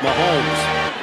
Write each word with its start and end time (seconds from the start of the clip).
Mahomes 0.00 0.60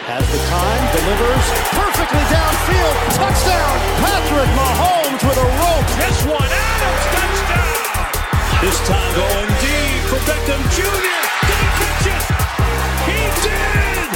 has 0.09 0.25
the 0.25 0.41
time, 0.49 0.83
delivers 0.89 1.45
perfectly 1.69 2.25
downfield. 2.33 2.95
Touchdown, 3.13 3.77
Patrick 4.01 4.49
Mahomes 4.57 5.21
with 5.21 5.37
a 5.37 5.49
rope. 5.61 5.85
This 6.01 6.17
one, 6.25 6.49
Adams, 6.49 7.05
touchdown. 7.13 7.77
This 8.57 8.73
time 8.89 9.13
going 9.13 9.53
deep 9.61 10.01
for 10.09 10.17
Beckham 10.25 10.57
Jr. 10.73 11.13
Did 11.45 11.57
he 11.61 11.69
catch 11.77 12.09
it? 12.09 12.25
He 13.05 13.21
did. 13.45 14.09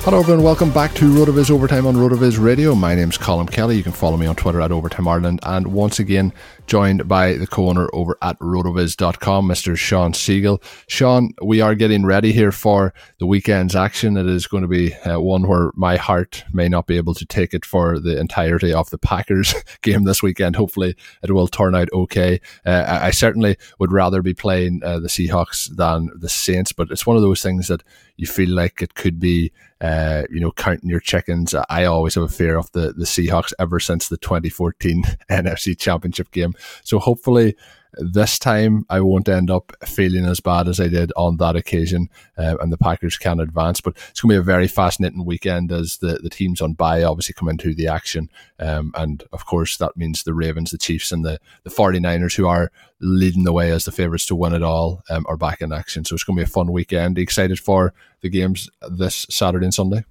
Hello 0.00 0.20
everyone, 0.20 0.42
welcome 0.42 0.72
back 0.72 0.94
to 0.94 1.04
RotoViz 1.04 1.50
Overtime 1.50 1.86
on 1.86 1.94
RotoViz 1.94 2.42
Radio. 2.42 2.74
My 2.74 2.94
name's 2.94 3.18
Colm 3.18 3.50
Kelly. 3.50 3.76
You 3.76 3.82
can 3.82 3.92
follow 3.92 4.16
me 4.16 4.24
on 4.24 4.34
Twitter 4.34 4.62
at 4.62 4.72
Overtime 4.72 5.06
Ireland 5.06 5.40
and 5.42 5.66
once 5.74 5.98
again 5.98 6.32
joined 6.68 7.08
by 7.08 7.32
the 7.32 7.46
co-owner 7.46 7.88
over 7.92 8.16
at 8.22 8.38
rotoviz.com, 8.38 9.48
Mr. 9.48 9.76
Sean 9.76 10.12
Siegel. 10.12 10.62
Sean, 10.86 11.30
we 11.42 11.60
are 11.60 11.74
getting 11.74 12.04
ready 12.04 12.30
here 12.30 12.52
for 12.52 12.92
the 13.18 13.26
weekend's 13.26 13.74
action. 13.74 14.16
It 14.16 14.26
is 14.26 14.46
going 14.46 14.62
to 14.62 14.68
be 14.68 14.94
uh, 14.94 15.18
one 15.18 15.48
where 15.48 15.72
my 15.74 15.96
heart 15.96 16.44
may 16.52 16.68
not 16.68 16.86
be 16.86 16.98
able 16.98 17.14
to 17.14 17.26
take 17.26 17.54
it 17.54 17.64
for 17.64 17.98
the 17.98 18.20
entirety 18.20 18.72
of 18.72 18.90
the 18.90 18.98
Packers 18.98 19.54
game 19.82 20.04
this 20.04 20.22
weekend. 20.22 20.56
Hopefully 20.56 20.94
it 21.22 21.32
will 21.32 21.48
turn 21.48 21.74
out 21.74 21.88
okay. 21.92 22.40
Uh, 22.64 22.84
I, 22.86 23.06
I 23.06 23.10
certainly 23.10 23.56
would 23.78 23.90
rather 23.90 24.20
be 24.20 24.34
playing 24.34 24.82
uh, 24.84 25.00
the 25.00 25.08
Seahawks 25.08 25.74
than 25.74 26.10
the 26.14 26.28
Saints, 26.28 26.72
but 26.72 26.90
it's 26.90 27.06
one 27.06 27.16
of 27.16 27.22
those 27.22 27.42
things 27.42 27.68
that 27.68 27.82
you 28.16 28.26
feel 28.26 28.50
like 28.50 28.82
it 28.82 28.94
could 28.94 29.18
be 29.18 29.50
uh, 29.80 30.24
you 30.28 30.40
know, 30.40 30.50
counting 30.50 30.90
your 30.90 31.00
chickens. 31.00 31.54
I 31.68 31.84
always 31.84 32.16
have 32.16 32.24
a 32.24 32.28
fear 32.28 32.56
of 32.58 32.70
the, 32.72 32.92
the 32.92 33.04
Seahawks 33.04 33.52
ever 33.58 33.78
since 33.78 34.08
the 34.08 34.16
2014 34.16 35.04
NFC 35.30 35.78
Championship 35.78 36.30
game. 36.32 36.54
So 36.82 36.98
hopefully 36.98 37.54
this 37.94 38.38
time 38.38 38.84
I 38.88 39.00
won't 39.00 39.28
end 39.28 39.50
up 39.50 39.72
feeling 39.84 40.24
as 40.24 40.40
bad 40.40 40.68
as 40.68 40.78
I 40.80 40.88
did 40.88 41.12
on 41.16 41.36
that 41.38 41.56
occasion, 41.56 42.08
uh, 42.36 42.56
and 42.60 42.72
the 42.72 42.78
Packers 42.78 43.16
can 43.16 43.40
advance. 43.40 43.80
But 43.80 43.96
it's 44.10 44.20
going 44.20 44.34
to 44.34 44.40
be 44.40 44.40
a 44.40 44.42
very 44.42 44.68
fascinating 44.68 45.24
weekend 45.24 45.72
as 45.72 45.98
the, 45.98 46.18
the 46.22 46.30
teams 46.30 46.60
on 46.60 46.74
bye 46.74 47.02
obviously 47.02 47.34
come 47.34 47.48
into 47.48 47.74
the 47.74 47.88
action. 47.88 48.28
Um, 48.58 48.92
and 48.94 49.24
of 49.32 49.46
course, 49.46 49.78
that 49.78 49.96
means 49.96 50.22
the 50.22 50.34
Ravens, 50.34 50.70
the 50.70 50.78
Chiefs, 50.78 51.12
and 51.12 51.24
the, 51.24 51.40
the 51.64 51.70
49ers, 51.70 52.36
who 52.36 52.46
are 52.46 52.70
leading 53.00 53.44
the 53.44 53.52
way 53.52 53.70
as 53.70 53.84
the 53.84 53.92
favourites 53.92 54.26
to 54.26 54.36
win 54.36 54.54
it 54.54 54.62
all, 54.62 55.02
um, 55.10 55.24
are 55.28 55.36
back 55.36 55.60
in 55.60 55.72
action. 55.72 56.04
So 56.04 56.14
it's 56.14 56.24
going 56.24 56.36
to 56.36 56.44
be 56.44 56.48
a 56.48 56.52
fun 56.52 56.72
weekend. 56.72 57.18
Excited 57.18 57.58
for 57.58 57.94
the 58.20 58.28
games 58.28 58.68
this 58.88 59.26
Saturday 59.30 59.66
and 59.66 59.74
Sunday? 59.74 60.04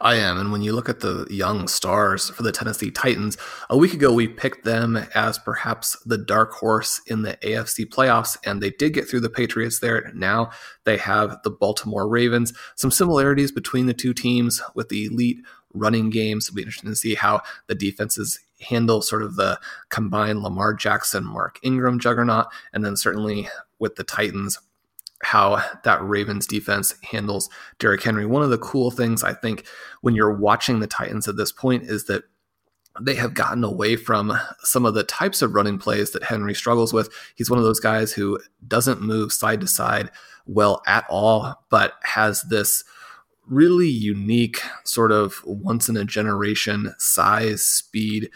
I 0.00 0.16
am. 0.16 0.38
And 0.38 0.52
when 0.52 0.62
you 0.62 0.72
look 0.72 0.88
at 0.88 1.00
the 1.00 1.26
young 1.30 1.68
stars 1.68 2.30
for 2.30 2.42
the 2.42 2.52
Tennessee 2.52 2.90
Titans, 2.90 3.36
a 3.68 3.76
week 3.76 3.92
ago 3.92 4.12
we 4.12 4.28
picked 4.28 4.64
them 4.64 4.96
as 5.14 5.38
perhaps 5.38 5.96
the 6.04 6.18
dark 6.18 6.52
horse 6.52 7.00
in 7.06 7.22
the 7.22 7.36
AFC 7.42 7.86
playoffs, 7.86 8.36
and 8.44 8.62
they 8.62 8.70
did 8.70 8.94
get 8.94 9.08
through 9.08 9.20
the 9.20 9.30
Patriots 9.30 9.80
there. 9.80 10.10
Now 10.14 10.50
they 10.84 10.96
have 10.96 11.38
the 11.44 11.50
Baltimore 11.50 12.08
Ravens. 12.08 12.52
Some 12.76 12.90
similarities 12.90 13.52
between 13.52 13.86
the 13.86 13.94
two 13.94 14.14
teams 14.14 14.62
with 14.74 14.88
the 14.88 15.06
elite 15.06 15.38
running 15.72 16.10
games. 16.10 16.46
It'll 16.46 16.56
be 16.56 16.62
interesting 16.62 16.90
to 16.90 16.96
see 16.96 17.14
how 17.14 17.42
the 17.66 17.74
defenses 17.74 18.40
handle 18.60 19.02
sort 19.02 19.22
of 19.22 19.36
the 19.36 19.58
combined 19.88 20.42
Lamar 20.42 20.74
Jackson, 20.74 21.24
Mark 21.24 21.58
Ingram 21.62 21.98
juggernaut, 21.98 22.46
and 22.72 22.84
then 22.84 22.96
certainly 22.96 23.48
with 23.78 23.96
the 23.96 24.04
Titans 24.04 24.58
how 25.22 25.62
that 25.84 26.02
Ravens 26.02 26.46
defense 26.46 26.94
handles 27.10 27.48
Derrick 27.78 28.02
Henry. 28.02 28.26
One 28.26 28.42
of 28.42 28.50
the 28.50 28.58
cool 28.58 28.90
things 28.90 29.22
I 29.22 29.34
think 29.34 29.66
when 30.00 30.14
you're 30.14 30.34
watching 30.34 30.80
the 30.80 30.86
Titans 30.86 31.28
at 31.28 31.36
this 31.36 31.52
point 31.52 31.84
is 31.84 32.06
that 32.06 32.24
they 33.00 33.14
have 33.14 33.34
gotten 33.34 33.62
away 33.62 33.96
from 33.96 34.36
some 34.60 34.84
of 34.84 34.94
the 34.94 35.04
types 35.04 35.42
of 35.42 35.54
running 35.54 35.78
plays 35.78 36.10
that 36.10 36.24
Henry 36.24 36.54
struggles 36.54 36.92
with. 36.92 37.08
He's 37.34 37.50
one 37.50 37.58
of 37.58 37.64
those 37.64 37.80
guys 37.80 38.12
who 38.12 38.38
doesn't 38.66 39.02
move 39.02 39.32
side 39.32 39.60
to 39.60 39.66
side 39.66 40.10
well 40.46 40.82
at 40.86 41.04
all, 41.08 41.64
but 41.70 41.94
has 42.02 42.42
this 42.42 42.82
really 43.46 43.88
unique 43.88 44.60
sort 44.84 45.12
of 45.12 45.42
once 45.44 45.88
in 45.88 45.96
a 45.96 46.04
generation 46.04 46.94
size 46.98 47.64
speed 47.64 48.30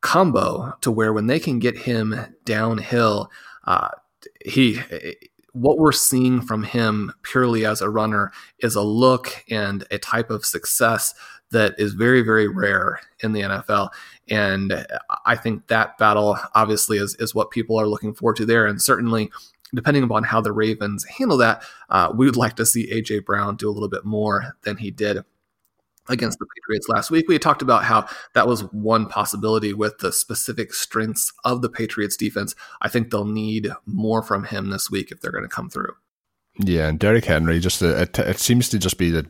combo 0.00 0.74
to 0.80 0.90
where 0.90 1.12
when 1.12 1.26
they 1.26 1.40
can 1.40 1.58
get 1.58 1.78
him 1.78 2.36
downhill, 2.44 3.30
uh, 3.64 3.88
he 4.44 4.80
what 5.56 5.78
we're 5.78 5.92
seeing 5.92 6.42
from 6.42 6.62
him 6.62 7.12
purely 7.22 7.64
as 7.64 7.80
a 7.80 7.88
runner 7.88 8.30
is 8.58 8.74
a 8.74 8.82
look 8.82 9.44
and 9.50 9.84
a 9.90 9.98
type 9.98 10.28
of 10.28 10.44
success 10.44 11.14
that 11.50 11.74
is 11.78 11.94
very, 11.94 12.22
very 12.22 12.46
rare 12.46 13.00
in 13.20 13.32
the 13.32 13.40
NFL. 13.40 13.88
And 14.28 14.86
I 15.24 15.36
think 15.36 15.68
that 15.68 15.96
battle 15.96 16.38
obviously 16.54 16.98
is, 16.98 17.14
is 17.18 17.34
what 17.34 17.50
people 17.50 17.80
are 17.80 17.86
looking 17.86 18.12
forward 18.12 18.36
to 18.36 18.44
there. 18.44 18.66
And 18.66 18.82
certainly, 18.82 19.30
depending 19.74 20.02
upon 20.02 20.24
how 20.24 20.40
the 20.40 20.52
Ravens 20.52 21.04
handle 21.04 21.38
that, 21.38 21.62
uh, 21.88 22.12
we 22.14 22.26
would 22.26 22.36
like 22.36 22.56
to 22.56 22.66
see 22.66 22.90
A.J. 22.90 23.20
Brown 23.20 23.56
do 23.56 23.70
a 23.70 23.72
little 23.72 23.88
bit 23.88 24.04
more 24.04 24.56
than 24.64 24.76
he 24.76 24.90
did 24.90 25.24
against 26.08 26.38
the 26.38 26.46
Patriots 26.46 26.88
last 26.88 27.10
week. 27.10 27.28
We 27.28 27.38
talked 27.38 27.62
about 27.62 27.84
how 27.84 28.08
that 28.34 28.46
was 28.46 28.62
one 28.72 29.06
possibility 29.06 29.72
with 29.72 29.98
the 29.98 30.12
specific 30.12 30.72
strengths 30.74 31.32
of 31.44 31.62
the 31.62 31.68
Patriots 31.68 32.16
defense. 32.16 32.54
I 32.80 32.88
think 32.88 33.10
they'll 33.10 33.24
need 33.24 33.70
more 33.86 34.22
from 34.22 34.44
him 34.44 34.70
this 34.70 34.90
week 34.90 35.10
if 35.10 35.20
they're 35.20 35.32
going 35.32 35.44
to 35.44 35.48
come 35.48 35.70
through. 35.70 35.94
Yeah, 36.58 36.88
and 36.88 36.98
Derrick 36.98 37.26
Henry 37.26 37.60
just 37.60 37.82
it, 37.82 38.18
it 38.18 38.38
seems 38.38 38.70
to 38.70 38.78
just 38.78 38.96
be 38.96 39.10
that 39.10 39.26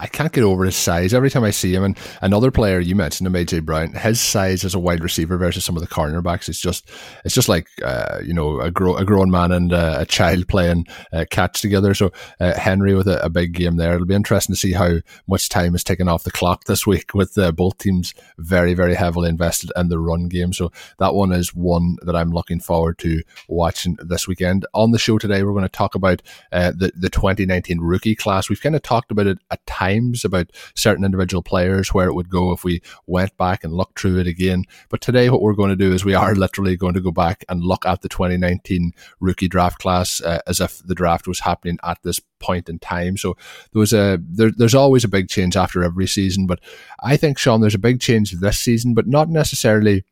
I 0.00 0.06
can't 0.06 0.32
get 0.32 0.44
over 0.44 0.64
his 0.64 0.76
size 0.76 1.12
every 1.12 1.28
time 1.28 1.42
I 1.42 1.50
see 1.50 1.74
him. 1.74 1.82
And 1.82 1.98
another 2.20 2.52
player 2.52 2.78
you 2.78 2.94
mentioned 2.94 3.26
him, 3.26 3.32
AJ 3.32 3.64
Brown, 3.64 3.94
his 3.94 4.20
size 4.20 4.64
as 4.64 4.72
a 4.72 4.78
wide 4.78 5.02
receiver 5.02 5.36
versus 5.36 5.64
some 5.64 5.76
of 5.76 5.82
the 5.82 5.88
cornerbacks, 5.88 6.48
it's 6.48 6.60
just 6.60 6.88
it's 7.24 7.34
just 7.34 7.48
like 7.48 7.66
uh, 7.82 8.20
you 8.24 8.32
know 8.32 8.60
a, 8.60 8.70
grow, 8.70 8.96
a 8.96 9.04
grown 9.04 9.28
man 9.28 9.50
and 9.50 9.72
uh, 9.72 9.96
a 9.98 10.06
child 10.06 10.46
playing 10.46 10.86
uh, 11.12 11.24
catch 11.30 11.60
together. 11.60 11.94
So 11.94 12.12
uh, 12.38 12.54
Henry 12.54 12.94
with 12.94 13.08
a, 13.08 13.20
a, 13.24 13.28
big 13.28 13.54
game 13.54 13.76
there. 13.76 13.94
It'll 13.94 14.06
be 14.06 14.14
interesting 14.14 14.54
to 14.54 14.60
see 14.60 14.72
how 14.72 14.98
much 15.26 15.48
time 15.48 15.74
is 15.74 15.82
taken 15.82 16.06
off 16.06 16.22
the 16.22 16.30
clock 16.30 16.64
this 16.64 16.86
week 16.86 17.12
with 17.14 17.36
both 17.56 17.78
teams 17.78 18.14
very 18.38 18.74
very 18.74 18.94
heavily 18.94 19.30
invested 19.30 19.72
in 19.74 19.88
the 19.88 19.98
run 19.98 20.28
game. 20.28 20.52
So 20.52 20.70
that 20.98 21.14
one 21.14 21.32
is 21.32 21.52
one 21.56 21.96
that 22.02 22.14
I'm 22.14 22.30
looking 22.30 22.60
forward 22.60 22.98
to 22.98 23.22
watching 23.48 23.96
this 24.00 24.28
weekend. 24.28 24.64
On 24.74 24.92
the 24.92 24.98
show 24.98 25.18
today, 25.18 25.42
we're 25.42 25.52
going 25.52 25.62
to 25.62 25.68
talk 25.68 25.96
about 25.96 26.22
uh, 26.52 26.70
the 26.70 26.92
the 26.94 27.10
2019 27.10 27.80
rookie 27.80 28.14
class. 28.14 28.48
We've 28.48 28.60
kind 28.60 28.76
of 28.76 28.82
talked 28.82 29.10
about 29.10 29.26
it 29.26 29.38
at 29.50 29.64
times 29.66 30.24
about 30.24 30.50
certain 30.74 31.04
individual 31.04 31.42
players 31.42 31.92
where 31.92 32.08
it 32.08 32.14
would 32.14 32.30
go 32.30 32.52
if 32.52 32.64
we 32.64 32.82
went 33.06 33.36
back 33.36 33.64
and 33.64 33.72
looked 33.72 33.98
through 33.98 34.18
it 34.18 34.26
again. 34.26 34.64
But 34.88 35.00
today, 35.00 35.30
what 35.30 35.42
we're 35.42 35.54
going 35.54 35.70
to 35.70 35.76
do 35.76 35.92
is 35.92 36.04
we 36.04 36.14
are 36.14 36.34
literally 36.42 36.76
going 36.76 36.94
to 36.94 37.00
go 37.00 37.10
back 37.10 37.44
and 37.48 37.62
look 37.62 37.86
at 37.86 38.02
the 38.02 38.08
2019 38.08 38.92
rookie 39.20 39.48
draft 39.48 39.78
class 39.78 40.20
uh, 40.22 40.40
as 40.46 40.60
if 40.60 40.78
the 40.84 40.94
draft 40.94 41.26
was 41.26 41.40
happening 41.40 41.78
at 41.82 41.98
this 42.02 42.20
point 42.38 42.68
in 42.68 42.78
time. 42.78 43.16
So 43.16 43.36
there 43.72 43.80
was 43.80 43.92
a 43.92 44.18
there, 44.22 44.50
there's 44.50 44.74
always 44.74 45.04
a 45.04 45.08
big 45.08 45.28
change 45.28 45.56
after 45.56 45.82
every 45.82 46.06
season, 46.06 46.46
but 46.46 46.60
I 47.02 47.16
think 47.16 47.38
Sean, 47.38 47.60
there's 47.60 47.74
a 47.74 47.78
big 47.78 48.00
change 48.00 48.32
this 48.32 48.58
season, 48.58 48.94
but 48.94 49.06
not 49.06 49.28
necessarily 49.28 50.04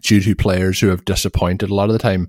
due 0.00 0.20
to 0.20 0.34
players 0.34 0.80
who 0.80 0.88
have 0.88 1.04
disappointed. 1.04 1.70
A 1.70 1.74
lot 1.74 1.88
of 1.88 1.92
the 1.92 2.00
time, 2.00 2.28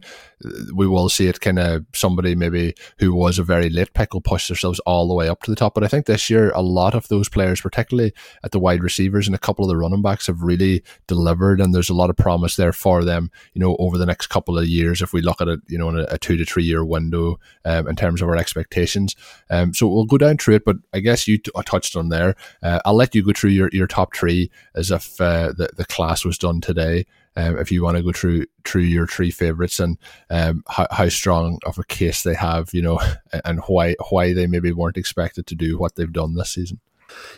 we 0.75 0.85
will 0.85 1.09
see 1.09 1.25
it 1.25 1.41
kind 1.41 1.57
of 1.57 1.85
somebody 1.95 2.35
maybe 2.35 2.75
who 2.99 3.15
was 3.15 3.39
a 3.39 3.43
very 3.43 3.67
late 3.69 3.95
pick 3.95 4.13
will 4.13 4.21
push 4.21 4.47
themselves 4.47 4.79
all 4.81 5.07
the 5.07 5.15
way 5.15 5.27
up 5.27 5.41
to 5.41 5.49
the 5.49 5.55
top. 5.55 5.73
But 5.73 5.83
I 5.83 5.87
think 5.87 6.05
this 6.05 6.29
year, 6.29 6.51
a 6.51 6.61
lot 6.61 6.93
of 6.93 7.07
those 7.07 7.29
players, 7.29 7.59
particularly 7.59 8.13
at 8.43 8.51
the 8.51 8.59
wide 8.59 8.83
receivers 8.83 9.27
and 9.27 9.33
a 9.33 9.39
couple 9.39 9.65
of 9.65 9.69
the 9.69 9.77
running 9.77 10.03
backs, 10.03 10.27
have 10.27 10.43
really 10.43 10.83
delivered. 11.07 11.59
And 11.59 11.73
there's 11.73 11.89
a 11.89 11.95
lot 11.95 12.11
of 12.11 12.15
promise 12.15 12.57
there 12.57 12.73
for 12.73 13.03
them, 13.03 13.31
you 13.53 13.59
know, 13.59 13.75
over 13.79 13.97
the 13.97 14.05
next 14.05 14.27
couple 14.27 14.59
of 14.59 14.67
years, 14.67 15.01
if 15.01 15.11
we 15.11 15.21
look 15.21 15.41
at 15.41 15.47
it, 15.47 15.59
you 15.67 15.79
know, 15.79 15.89
in 15.89 15.97
a, 15.97 16.05
a 16.11 16.17
two 16.19 16.37
to 16.37 16.45
three 16.45 16.63
year 16.63 16.85
window 16.85 17.39
um, 17.65 17.87
in 17.87 17.95
terms 17.95 18.21
of 18.21 18.29
our 18.29 18.37
expectations. 18.37 19.15
Um, 19.49 19.73
so 19.73 19.87
we'll 19.87 20.05
go 20.05 20.19
down 20.19 20.37
through 20.37 20.55
it. 20.55 20.65
But 20.65 20.77
I 20.93 20.99
guess 20.99 21.27
you 21.27 21.39
t- 21.39 21.51
touched 21.65 21.95
on 21.95 22.09
there. 22.09 22.35
Uh, 22.61 22.79
I'll 22.85 22.93
let 22.93 23.15
you 23.15 23.25
go 23.25 23.33
through 23.33 23.49
your, 23.49 23.69
your 23.73 23.87
top 23.87 24.15
three 24.15 24.51
as 24.75 24.91
if 24.91 25.19
uh, 25.19 25.53
the, 25.57 25.69
the 25.75 25.85
class 25.85 26.23
was 26.23 26.37
done 26.37 26.61
today 26.61 27.05
um, 27.37 27.57
if 27.59 27.71
you 27.71 27.83
want 27.83 27.95
to 27.95 28.03
go 28.03 28.11
through 28.11 28.45
through 28.65 28.81
your 28.81 29.05
three 29.05 29.31
favorites 29.31 29.79
and 29.79 29.97
um, 30.31 30.63
how, 30.67 30.87
how 30.91 31.07
strong 31.07 31.59
of 31.65 31.77
a 31.77 31.83
case 31.83 32.23
they 32.23 32.33
have, 32.33 32.73
you 32.73 32.81
know, 32.81 32.99
and 33.45 33.59
why 33.67 33.95
why 34.09 34.33
they 34.33 34.47
maybe 34.47 34.71
weren't 34.71 34.97
expected 34.97 35.45
to 35.47 35.55
do 35.55 35.77
what 35.77 35.95
they've 35.95 36.11
done 36.11 36.33
this 36.33 36.49
season. 36.49 36.79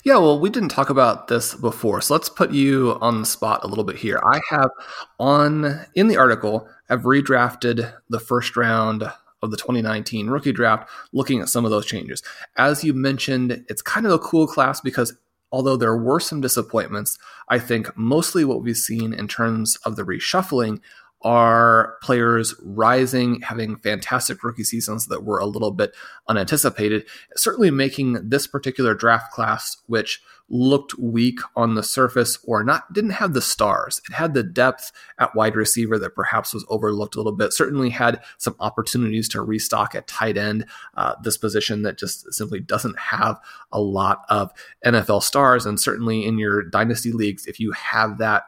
Yeah, 0.04 0.18
well, 0.18 0.40
we 0.40 0.50
didn't 0.50 0.69
talk 0.69 0.90
about 0.90 1.28
this 1.28 1.54
before, 1.54 2.01
so 2.01 2.16
let's 2.16 2.30
put 2.30 2.51
you 2.51 2.98
on 3.01 3.19
the 3.19 3.25
spot 3.25 3.63
a 3.63 3.68
little 3.68 3.84
bit 3.84 3.98
here. 3.98 4.19
I 4.24 4.40
have 4.50 4.72
on 5.19 5.86
in 5.94 6.07
the 6.07 6.18
article, 6.18 6.68
I've 6.90 7.01
redrafted 7.01 7.94
the 8.10 8.19
first 8.19 8.56
round 8.56 9.04
of 9.42 9.51
the 9.51 9.57
2019 9.57 10.28
rookie 10.28 10.51
draft, 10.51 10.90
looking 11.13 11.42
at 11.42 11.50
some 11.50 11.66
of 11.66 11.72
those 11.72 11.86
changes. 11.86 12.24
As 12.57 12.84
you 12.84 12.94
mentioned, 12.94 13.66
it's 13.69 13.81
kind 13.81 14.06
of 14.06 14.12
a 14.13 14.19
cool 14.19 14.48
class 14.48 14.81
because 14.81 15.16
although 15.51 15.78
there 15.78 15.98
were 15.98 16.19
some 16.19 16.42
disappointments, 16.42 17.18
I 17.48 17.60
think 17.60 17.96
mostly 17.98 18.46
what 18.46 18.62
we've 18.62 18.78
seen 18.78 19.13
in 19.13 19.28
terms 19.28 19.78
of 19.86 19.96
the 19.96 20.04
reshuffling 20.04 20.80
are 21.21 21.98
players 22.01 22.56
rising, 22.63 23.42
having 23.42 23.75
fantastic 23.75 24.44
rookie 24.44 24.63
seasons 24.63 25.07
that 25.07 25.24
were 25.24 25.39
a 25.39 25.45
little 25.45 25.71
bit 25.71 25.94
unanticipated, 26.27 27.06
certainly 27.36 27.71
making 27.71 28.30
this 28.30 28.48
particular 28.48 28.94
draft 28.94 29.31
class, 29.31 29.77
which 29.88 30.21
looked 30.50 30.98
weak 30.98 31.39
on 31.56 31.75
the 31.75 31.83
surface 31.83 32.39
or 32.44 32.63
not 32.63 32.92
didn't 32.92 33.12
have 33.12 33.33
the 33.33 33.42
stars. 33.42 34.01
It 34.10 34.16
had 34.16 34.33
the 34.33 34.44
depth 34.44 34.92
at 35.19 35.36
wide 35.36 35.56
receiver 35.56 36.00
that 36.00 36.16
perhaps 36.16 36.54
was 36.54 36.66
overlooked 36.69 37.16
a 37.16 37.19
little 37.19 37.33
bit. 37.33 37.54
Certainly 37.54 37.92
had 37.92 38.22
some 38.38 38.56
opportunities 38.60 39.30
to 39.30 39.42
restock 39.42 39.94
at 39.94 40.07
tight 40.07 40.38
end. 40.38 40.65
Uh, 40.95 41.15
this 41.22 41.38
position 41.38 41.83
that 41.83 41.98
just 41.98 42.33
simply 42.33 42.60
doesn't 42.60 42.98
have 42.98 43.39
a 43.72 43.80
lot 43.80 44.25
of 44.30 44.51
NFL 44.86 45.22
stars, 45.22 45.65
and 45.65 45.80
certainly 45.80 46.25
in 46.25 46.38
your 46.39 46.63
dynasty 46.63 47.12
leagues, 47.12 47.45
if 47.45 47.60
you 47.60 47.72
have 47.74 48.18
that 48.18 48.44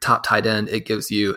top 0.00 0.22
tight 0.24 0.46
end, 0.46 0.68
it 0.68 0.84
gives 0.84 1.10
you 1.10 1.36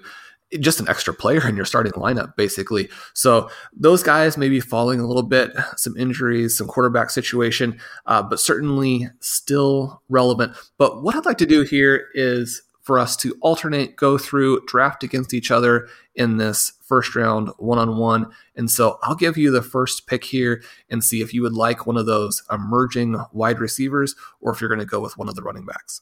just 0.59 0.79
an 0.79 0.87
extra 0.87 1.13
player 1.13 1.47
in 1.47 1.55
your 1.55 1.65
starting 1.65 1.93
lineup, 1.93 2.35
basically. 2.35 2.89
So 3.13 3.49
those 3.73 4.03
guys 4.03 4.37
may 4.37 4.49
be 4.49 4.59
falling 4.59 4.99
a 4.99 5.07
little 5.07 5.23
bit, 5.23 5.51
some 5.75 5.97
injuries, 5.97 6.57
some 6.57 6.67
quarterback 6.67 7.09
situation, 7.09 7.79
uh, 8.05 8.21
but 8.21 8.39
certainly 8.39 9.09
still 9.19 10.01
relevant. 10.09 10.55
But 10.77 11.01
what 11.03 11.15
I'd 11.15 11.25
like 11.25 11.39
to 11.39 11.45
do 11.45 11.63
here 11.63 12.07
is 12.13 12.61
for 12.85 12.99
us 12.99 13.17
to 13.17 13.35
alternate, 13.41 13.95
go 13.95 14.15
through, 14.17 14.63
draft 14.67 15.03
against 15.03 15.33
each 15.33 15.49
other 15.49 15.87
in 16.13 16.37
this 16.37 16.73
first 16.83 17.15
round 17.15 17.49
one 17.57 17.79
on 17.79 17.97
one. 17.97 18.27
And 18.55 18.69
so 18.69 18.99
I'll 19.01 19.15
give 19.15 19.37
you 19.37 19.49
the 19.49 19.63
first 19.63 20.05
pick 20.05 20.23
here 20.23 20.61
and 20.87 21.03
see 21.03 21.21
if 21.21 21.33
you 21.33 21.41
would 21.41 21.53
like 21.53 21.87
one 21.87 21.97
of 21.97 22.05
those 22.05 22.43
emerging 22.51 23.17
wide 23.33 23.59
receivers 23.59 24.15
or 24.39 24.53
if 24.53 24.61
you're 24.61 24.69
going 24.69 24.79
to 24.79 24.85
go 24.85 24.99
with 24.99 25.17
one 25.17 25.27
of 25.27 25.35
the 25.35 25.41
running 25.41 25.65
backs. 25.65 26.01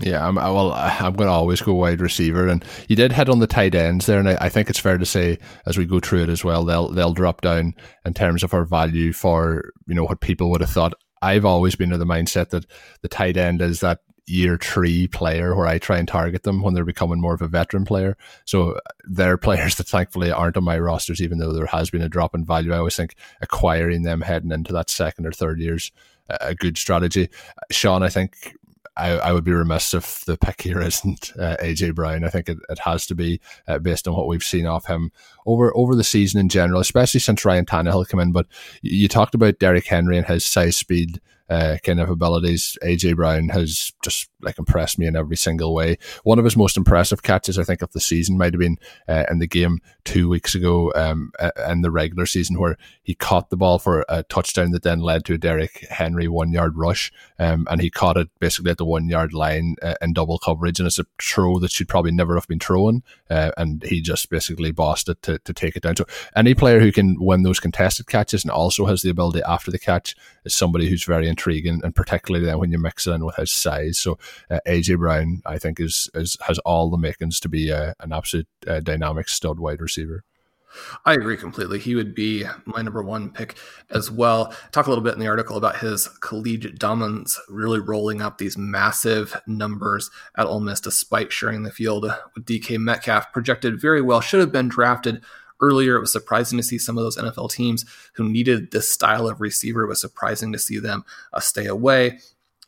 Yeah, 0.00 0.26
I'm, 0.26 0.36
well, 0.36 0.72
I'm 0.72 1.14
going 1.14 1.26
to 1.26 1.32
always 1.32 1.60
go 1.60 1.74
wide 1.74 2.00
receiver, 2.00 2.46
and 2.46 2.64
you 2.88 2.94
did 2.94 3.12
hit 3.12 3.28
on 3.28 3.40
the 3.40 3.48
tight 3.48 3.74
ends 3.74 4.06
there, 4.06 4.20
and 4.20 4.28
I, 4.28 4.38
I, 4.42 4.48
think 4.48 4.70
it's 4.70 4.78
fair 4.78 4.96
to 4.96 5.04
say 5.04 5.38
as 5.66 5.76
we 5.76 5.86
go 5.86 5.98
through 5.98 6.22
it 6.22 6.28
as 6.28 6.44
well, 6.44 6.64
they'll 6.64 6.88
they'll 6.88 7.14
drop 7.14 7.40
down 7.40 7.74
in 8.04 8.14
terms 8.14 8.44
of 8.44 8.54
our 8.54 8.64
value 8.64 9.12
for 9.12 9.72
you 9.88 9.94
know 9.96 10.04
what 10.04 10.20
people 10.20 10.50
would 10.50 10.60
have 10.60 10.70
thought. 10.70 10.94
I've 11.20 11.44
always 11.44 11.74
been 11.74 11.92
of 11.92 11.98
the 11.98 12.04
mindset 12.04 12.50
that 12.50 12.64
the 13.02 13.08
tight 13.08 13.36
end 13.36 13.60
is 13.60 13.80
that 13.80 13.98
year 14.28 14.56
three 14.56 15.08
player 15.08 15.56
where 15.56 15.66
I 15.66 15.78
try 15.78 15.98
and 15.98 16.06
target 16.06 16.44
them 16.44 16.62
when 16.62 16.74
they're 16.74 16.84
becoming 16.84 17.20
more 17.20 17.34
of 17.34 17.42
a 17.42 17.48
veteran 17.48 17.84
player. 17.84 18.16
So 18.44 18.72
uh, 18.72 18.80
they're 19.04 19.36
players 19.38 19.76
that 19.76 19.88
thankfully 19.88 20.30
aren't 20.30 20.56
on 20.56 20.64
my 20.64 20.78
rosters, 20.78 21.20
even 21.20 21.38
though 21.38 21.52
there 21.52 21.66
has 21.66 21.90
been 21.90 22.02
a 22.02 22.08
drop 22.08 22.36
in 22.36 22.44
value. 22.44 22.72
I 22.72 22.78
always 22.78 22.94
think 22.94 23.16
acquiring 23.40 24.02
them 24.02 24.20
heading 24.20 24.52
into 24.52 24.72
that 24.74 24.90
second 24.90 25.26
or 25.26 25.32
third 25.32 25.60
year's 25.60 25.90
a 26.28 26.54
good 26.54 26.76
strategy. 26.76 27.28
Uh, 27.56 27.62
Sean, 27.70 28.02
I 28.02 28.08
think 28.08 28.54
I, 28.98 29.10
I, 29.10 29.32
would 29.32 29.44
be 29.44 29.52
remiss 29.52 29.94
if 29.94 30.24
the 30.24 30.36
pick 30.36 30.62
here 30.62 30.80
isn't 30.82 31.32
uh, 31.38 31.56
AJ 31.62 31.94
Brown. 31.94 32.24
I 32.24 32.28
think 32.28 32.48
it, 32.48 32.58
it 32.68 32.80
has 32.80 33.06
to 33.06 33.14
be 33.14 33.40
uh, 33.66 33.78
based 33.78 34.08
on 34.08 34.14
what 34.14 34.26
we've 34.26 34.42
seen 34.42 34.66
of 34.66 34.86
him 34.86 35.12
over 35.46 35.74
over 35.76 35.94
the 35.94 36.04
season 36.04 36.40
in 36.40 36.48
general, 36.48 36.80
especially 36.80 37.20
since 37.20 37.44
Ryan 37.44 37.66
Tannehill 37.66 38.08
came 38.08 38.20
in. 38.20 38.32
But 38.32 38.46
you 38.82 39.08
talked 39.08 39.34
about 39.34 39.58
Derrick 39.58 39.86
Henry 39.86 40.18
and 40.18 40.26
his 40.26 40.44
size, 40.44 40.76
speed, 40.76 41.20
uh, 41.48 41.78
kind 41.82 42.00
of 42.00 42.10
abilities. 42.10 42.76
AJ 42.82 43.16
Brown 43.16 43.48
has 43.48 43.92
just 44.02 44.28
like 44.40 44.58
impressed 44.58 44.98
me 44.98 45.06
in 45.06 45.16
every 45.16 45.36
single 45.36 45.74
way. 45.74 45.98
One 46.24 46.38
of 46.38 46.44
his 46.44 46.56
most 46.56 46.76
impressive 46.76 47.22
catches, 47.22 47.58
I 47.58 47.64
think, 47.64 47.82
of 47.82 47.92
the 47.92 48.00
season 48.00 48.38
might 48.38 48.52
have 48.52 48.60
been 48.60 48.78
uh, 49.08 49.24
in 49.30 49.38
the 49.38 49.46
game 49.46 49.78
two 50.04 50.28
weeks 50.28 50.54
ago 50.54 50.92
um, 50.94 51.32
in 51.68 51.82
the 51.82 51.90
regular 51.90 52.26
season, 52.26 52.58
where 52.58 52.76
he 53.02 53.14
caught 53.14 53.50
the 53.50 53.56
ball 53.56 53.78
for 53.78 54.04
a 54.08 54.22
touchdown 54.24 54.70
that 54.72 54.82
then 54.82 55.00
led 55.00 55.24
to 55.24 55.34
a 55.34 55.38
Derrick 55.38 55.86
Henry 55.90 56.28
one 56.28 56.52
yard 56.52 56.76
rush, 56.76 57.12
um, 57.38 57.66
and 57.70 57.80
he 57.80 57.90
caught 57.90 58.16
it 58.16 58.28
basically 58.38 58.70
at 58.70 58.78
the 58.78 58.84
one 58.84 59.08
yard 59.08 59.32
line 59.32 59.76
uh, 59.82 59.94
in 60.00 60.12
double 60.12 60.38
coverage, 60.38 60.78
and 60.78 60.86
it's 60.86 60.98
a 60.98 61.06
throw 61.20 61.58
that 61.58 61.70
should 61.70 61.88
probably 61.88 62.12
never 62.12 62.34
have 62.34 62.48
been 62.48 62.60
thrown, 62.60 63.02
uh, 63.30 63.50
and 63.56 63.82
he 63.84 64.00
just 64.00 64.30
basically 64.30 64.70
bossed 64.70 65.08
it 65.08 65.20
to, 65.22 65.38
to 65.40 65.52
take 65.52 65.76
it 65.76 65.82
down. 65.82 65.96
So 65.96 66.06
any 66.36 66.54
player 66.54 66.80
who 66.80 66.92
can 66.92 67.16
win 67.18 67.42
those 67.42 67.60
contested 67.60 68.06
catches 68.06 68.44
and 68.44 68.50
also 68.50 68.86
has 68.86 69.02
the 69.02 69.10
ability 69.10 69.42
after 69.46 69.70
the 69.70 69.78
catch 69.78 70.14
is 70.44 70.54
somebody 70.54 70.88
who's 70.88 71.04
very 71.04 71.28
intriguing, 71.38 71.80
and 71.84 71.94
particularly 71.94 72.44
then 72.44 72.58
when 72.58 72.72
you 72.72 72.78
mix 72.78 73.06
it 73.06 73.12
in 73.12 73.24
with 73.24 73.36
his 73.36 73.52
size. 73.52 73.98
So 73.98 74.18
uh, 74.50 74.58
AJ 74.66 74.98
Brown, 74.98 75.42
I 75.46 75.58
think, 75.58 75.78
is, 75.80 76.10
is 76.14 76.36
has 76.46 76.58
all 76.60 76.90
the 76.90 76.98
makings 76.98 77.38
to 77.40 77.48
be 77.48 77.72
uh, 77.72 77.94
an 78.00 78.12
absolute 78.12 78.48
uh, 78.66 78.80
dynamic 78.80 79.28
stud 79.28 79.60
wide 79.60 79.80
receiver. 79.80 80.24
I 81.06 81.14
agree 81.14 81.38
completely. 81.38 81.78
He 81.78 81.94
would 81.94 82.14
be 82.14 82.44
my 82.66 82.82
number 82.82 83.02
one 83.02 83.30
pick 83.30 83.56
as 83.90 84.10
well. 84.10 84.52
Talk 84.70 84.86
a 84.86 84.90
little 84.90 85.02
bit 85.02 85.14
in 85.14 85.18
the 85.18 85.26
article 85.26 85.56
about 85.56 85.78
his 85.78 86.08
collegiate 86.20 86.78
dominance, 86.78 87.40
really 87.48 87.80
rolling 87.80 88.20
up 88.20 88.36
these 88.36 88.58
massive 88.58 89.40
numbers 89.46 90.10
at 90.36 90.46
Ole 90.46 90.60
Miss 90.60 90.80
despite 90.80 91.32
sharing 91.32 91.62
the 91.62 91.72
field 91.72 92.02
with 92.34 92.44
DK 92.44 92.78
Metcalf. 92.78 93.32
Projected 93.32 93.80
very 93.80 94.02
well, 94.02 94.20
should 94.20 94.40
have 94.40 94.52
been 94.52 94.68
drafted 94.68 95.22
earlier. 95.60 95.96
It 95.96 96.00
was 96.00 96.12
surprising 96.12 96.58
to 96.58 96.62
see 96.62 96.78
some 96.78 96.98
of 96.98 97.04
those 97.04 97.16
NFL 97.16 97.50
teams 97.50 97.84
who 98.14 98.28
needed 98.28 98.70
this 98.70 98.92
style 98.92 99.28
of 99.28 99.40
receiver. 99.40 99.82
It 99.82 99.88
was 99.88 100.00
surprising 100.00 100.52
to 100.52 100.58
see 100.58 100.78
them 100.78 101.04
uh, 101.32 101.40
stay 101.40 101.66
away 101.66 102.18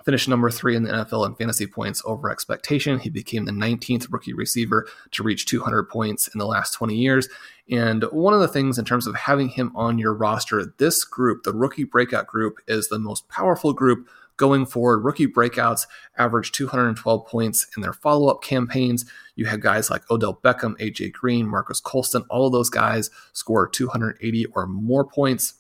finished 0.05 0.29
number 0.29 0.51
three 0.51 0.77
in 0.77 0.83
the 0.83 0.91
NFL 0.91 1.27
in 1.27 1.35
fantasy 1.35 1.67
points 1.67 2.03
over 2.05 2.31
expectation. 2.31 2.99
He 2.99 3.11
became 3.11 3.45
the 3.45 3.53
19th 3.53 4.07
rookie 4.11 4.33
receiver 4.33 4.87
to 5.13 5.23
reach 5.23 5.47
200 5.47 5.85
points 5.85 6.29
in 6.29 6.39
the 6.39 6.47
last 6.47 6.73
20 6.73 6.95
years. 6.95 7.29
And 7.71 8.05
one 8.11 8.35
of 8.35 8.41
the 8.41 8.49
things 8.49 8.79
in 8.79 8.85
terms 8.85 9.07
of 9.07 9.15
having 9.15 9.49
him 9.49 9.73
on 9.77 9.99
your 9.99 10.15
roster, 10.15 10.75
this 10.79 11.05
group, 11.05 11.45
the 11.45 11.53
rookie 11.53 11.85
breakout 11.85 12.27
group, 12.27 12.59
is 12.67 12.89
the 12.89 12.99
most 12.99 13.29
powerful 13.29 13.73
group 13.73 14.09
going 14.41 14.65
forward. 14.65 15.05
Rookie 15.05 15.27
breakouts 15.27 15.87
average 16.17 16.51
212 16.53 17.27
points 17.27 17.67
in 17.77 17.83
their 17.83 17.93
follow 17.93 18.29
up 18.29 18.43
campaigns. 18.43 19.05
You 19.37 19.45
have 19.45 19.61
guys 19.61 19.91
like 19.91 20.11
Odell 20.11 20.41
Beckham, 20.43 20.77
AJ 20.81 21.13
Green, 21.13 21.47
Marques 21.47 21.79
Colston, 21.79 22.25
all 22.31 22.47
of 22.47 22.53
those 22.53 22.71
guys 22.71 23.11
score 23.35 23.69
280 23.69 24.47
or 24.47 24.67
more 24.67 25.05
points 25.05 25.55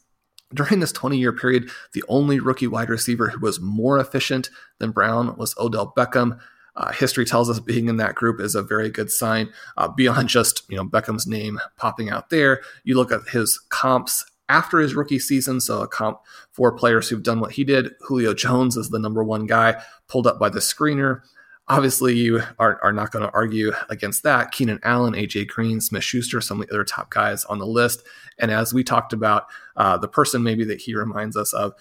During 0.52 0.80
this 0.80 0.90
20 0.92 1.16
year 1.16 1.32
period, 1.32 1.70
the 1.92 2.02
only 2.08 2.40
rookie 2.40 2.66
wide 2.66 2.88
receiver 2.88 3.28
who 3.28 3.38
was 3.38 3.60
more 3.60 4.00
efficient 4.00 4.50
than 4.78 4.90
Brown 4.90 5.36
was 5.36 5.54
Odell 5.58 5.92
Beckham. 5.96 6.40
Uh, 6.74 6.90
history 6.92 7.24
tells 7.24 7.50
us 7.50 7.60
being 7.60 7.88
in 7.88 7.98
that 7.98 8.14
group 8.14 8.40
is 8.40 8.54
a 8.54 8.62
very 8.62 8.90
good 8.90 9.10
sign. 9.10 9.52
Uh, 9.76 9.88
beyond 9.88 10.28
just 10.28 10.62
you 10.68 10.76
know 10.76 10.84
Beckham's 10.84 11.26
name 11.26 11.60
popping 11.76 12.10
out 12.10 12.30
there, 12.30 12.62
you 12.82 12.96
look 12.96 13.12
at 13.12 13.28
his 13.28 13.58
comps 13.68 14.24
after 14.50 14.80
his 14.80 14.94
rookie 14.94 15.18
season. 15.18 15.60
So 15.60 15.80
a 15.80 15.88
comp 15.88 16.20
for 16.50 16.72
players 16.72 17.08
who've 17.08 17.22
done 17.22 17.40
what 17.40 17.52
he 17.52 17.64
did. 17.64 17.92
Julio 18.00 18.34
Jones 18.34 18.76
is 18.76 18.90
the 18.90 18.98
number 18.98 19.22
one 19.22 19.46
guy 19.46 19.80
pulled 20.08 20.26
up 20.26 20.38
by 20.38 20.48
the 20.48 20.58
screener. 20.58 21.22
Obviously, 21.68 22.16
you 22.16 22.42
are, 22.58 22.80
are 22.82 22.92
not 22.92 23.12
going 23.12 23.24
to 23.24 23.32
argue 23.32 23.72
against 23.88 24.24
that. 24.24 24.50
Keenan 24.50 24.80
Allen, 24.82 25.14
AJ 25.14 25.46
Green, 25.46 25.80
Smith 25.80 26.02
Schuster, 26.02 26.40
some 26.40 26.60
of 26.60 26.66
the 26.66 26.74
other 26.74 26.84
top 26.84 27.10
guys 27.10 27.44
on 27.44 27.60
the 27.60 27.66
list. 27.66 28.02
And 28.40 28.50
as 28.50 28.74
we 28.74 28.82
talked 28.82 29.12
about, 29.12 29.46
uh, 29.76 29.96
the 29.96 30.08
person 30.08 30.42
maybe 30.42 30.64
that 30.64 30.80
he 30.80 30.96
reminds 30.96 31.36
us 31.36 31.52
of 31.52 31.74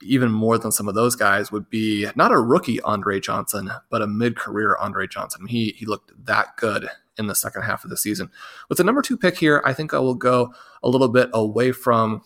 even 0.00 0.32
more 0.32 0.56
than 0.56 0.72
some 0.72 0.88
of 0.88 0.94
those 0.94 1.14
guys 1.14 1.52
would 1.52 1.68
be 1.68 2.06
not 2.16 2.32
a 2.32 2.40
rookie 2.40 2.80
Andre 2.82 3.20
Johnson, 3.20 3.70
but 3.90 4.00
a 4.00 4.06
mid-career 4.06 4.76
Andre 4.80 5.06
Johnson. 5.06 5.46
He 5.46 5.74
he 5.76 5.84
looked 5.84 6.12
that 6.24 6.56
good 6.56 6.88
in 7.18 7.26
the 7.26 7.34
second 7.34 7.62
half 7.62 7.84
of 7.84 7.90
the 7.90 7.96
season. 7.96 8.30
With 8.68 8.78
the 8.78 8.84
number 8.84 9.02
two 9.02 9.16
pick 9.16 9.38
here, 9.38 9.62
I 9.64 9.72
think 9.72 9.94
I 9.94 9.98
will 9.98 10.14
go 10.14 10.52
a 10.82 10.88
little 10.88 11.08
bit 11.08 11.30
away 11.32 11.72
from 11.72 12.22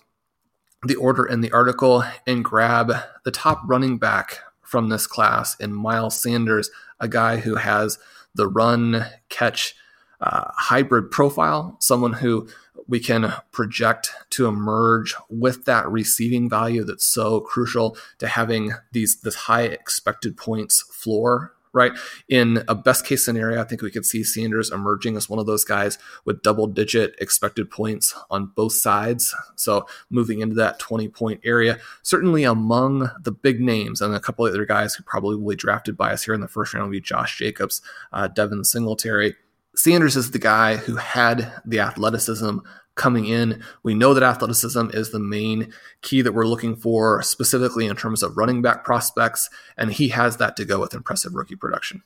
the 0.85 0.97
order 0.97 1.25
in 1.25 1.40
the 1.40 1.52
article 1.52 2.04
and 2.26 2.45
grab 2.45 2.92
the 3.25 3.30
top 3.30 3.61
running 3.66 3.99
back 3.99 4.40
from 4.62 4.88
this 4.88 5.07
class 5.07 5.57
in 5.59 5.75
Miles 5.75 6.21
Sanders, 6.21 6.71
a 7.00 7.09
guy 7.09 7.38
who 7.38 7.57
has 7.57 7.99
the 8.35 8.47
run 8.47 9.07
catch 9.28 9.75
uh, 10.21 10.50
hybrid 10.54 11.11
profile, 11.11 11.76
someone 11.80 12.14
who 12.14 12.49
we 12.87 13.00
can 13.00 13.33
project 13.52 14.11
to 14.30 14.47
emerge 14.47 15.14
with 15.28 15.64
that 15.66 15.88
receiving 15.88 16.49
value 16.49 16.85
that's 16.85 17.04
so 17.04 17.40
crucial 17.40 17.97
to 18.18 18.26
having 18.26 18.73
these 18.92 19.21
this 19.21 19.35
high 19.35 19.62
expected 19.62 20.37
points 20.37 20.83
floor 20.90 21.52
right? 21.79 21.93
In 22.29 22.65
a 22.69 22.75
best 22.75 23.07
case 23.07 23.25
scenario 23.25 23.61
i 23.61 23.65
think 23.65 23.83
we 23.83 23.91
could 23.91 24.05
see 24.05 24.25
sanders 24.25 24.71
emerging 24.71 25.17
as 25.17 25.29
one 25.29 25.39
of 25.39 25.47
those 25.47 25.65
guys 25.65 25.99
with 26.25 26.43
double 26.43 26.67
digit 26.67 27.15
expected 27.21 27.71
points 27.71 28.15
on 28.31 28.47
both 28.55 28.73
sides. 28.73 29.35
So 29.55 29.87
moving 30.11 30.41
into 30.41 30.57
that 30.57 30.79
20 30.79 31.09
point 31.09 31.41
area 31.45 31.79
certainly 32.03 32.45
among 32.45 33.11
the 33.23 33.33
big 33.33 33.61
names 33.61 34.01
and 34.01 34.15
a 34.15 34.21
couple 34.21 34.45
of 34.45 34.53
other 34.53 34.67
guys 34.67 34.95
who 34.95 35.05
probably 35.05 35.37
will 35.37 35.51
be 35.51 35.57
drafted 35.57 35.97
by 35.97 36.13
us 36.13 36.25
here 36.25 36.35
in 36.35 36.41
the 36.41 36.49
first 36.49 36.75
round 36.75 36.87
will 36.87 36.93
be 36.93 37.01
josh 37.01 37.39
jacobs 37.39 37.81
uh, 38.13 38.27
devin 38.27 38.65
singletary. 38.65 39.37
Sanders 39.77 40.17
is 40.17 40.33
the 40.33 40.41
guy 40.41 40.77
who 40.77 40.97
had 40.97 41.53
the 41.65 41.79
athleticism 41.79 42.59
coming 42.99 43.25
in. 43.25 43.62
We 43.83 43.95
know 43.95 44.12
that 44.12 44.23
athleticism 44.23 44.90
is 44.93 45.11
the 45.11 45.19
main 45.19 45.73
key 46.02 46.21
that 46.21 46.35
we're 46.35 46.47
looking 46.47 46.76
for, 46.76 47.23
specifically 47.23 47.87
in 47.87 47.97
terms 47.97 48.23
of 48.23 48.37
running 48.37 48.61
back 48.61 48.85
prospects, 48.85 49.49
and 49.78 49.93
he 49.93 50.09
has 50.09 50.37
that 50.37 50.57
to 50.57 50.67
go 50.67 50.81
with 50.81 50.93
impressive 50.93 51.35
rookie 51.35 51.57
production. 51.57 52.02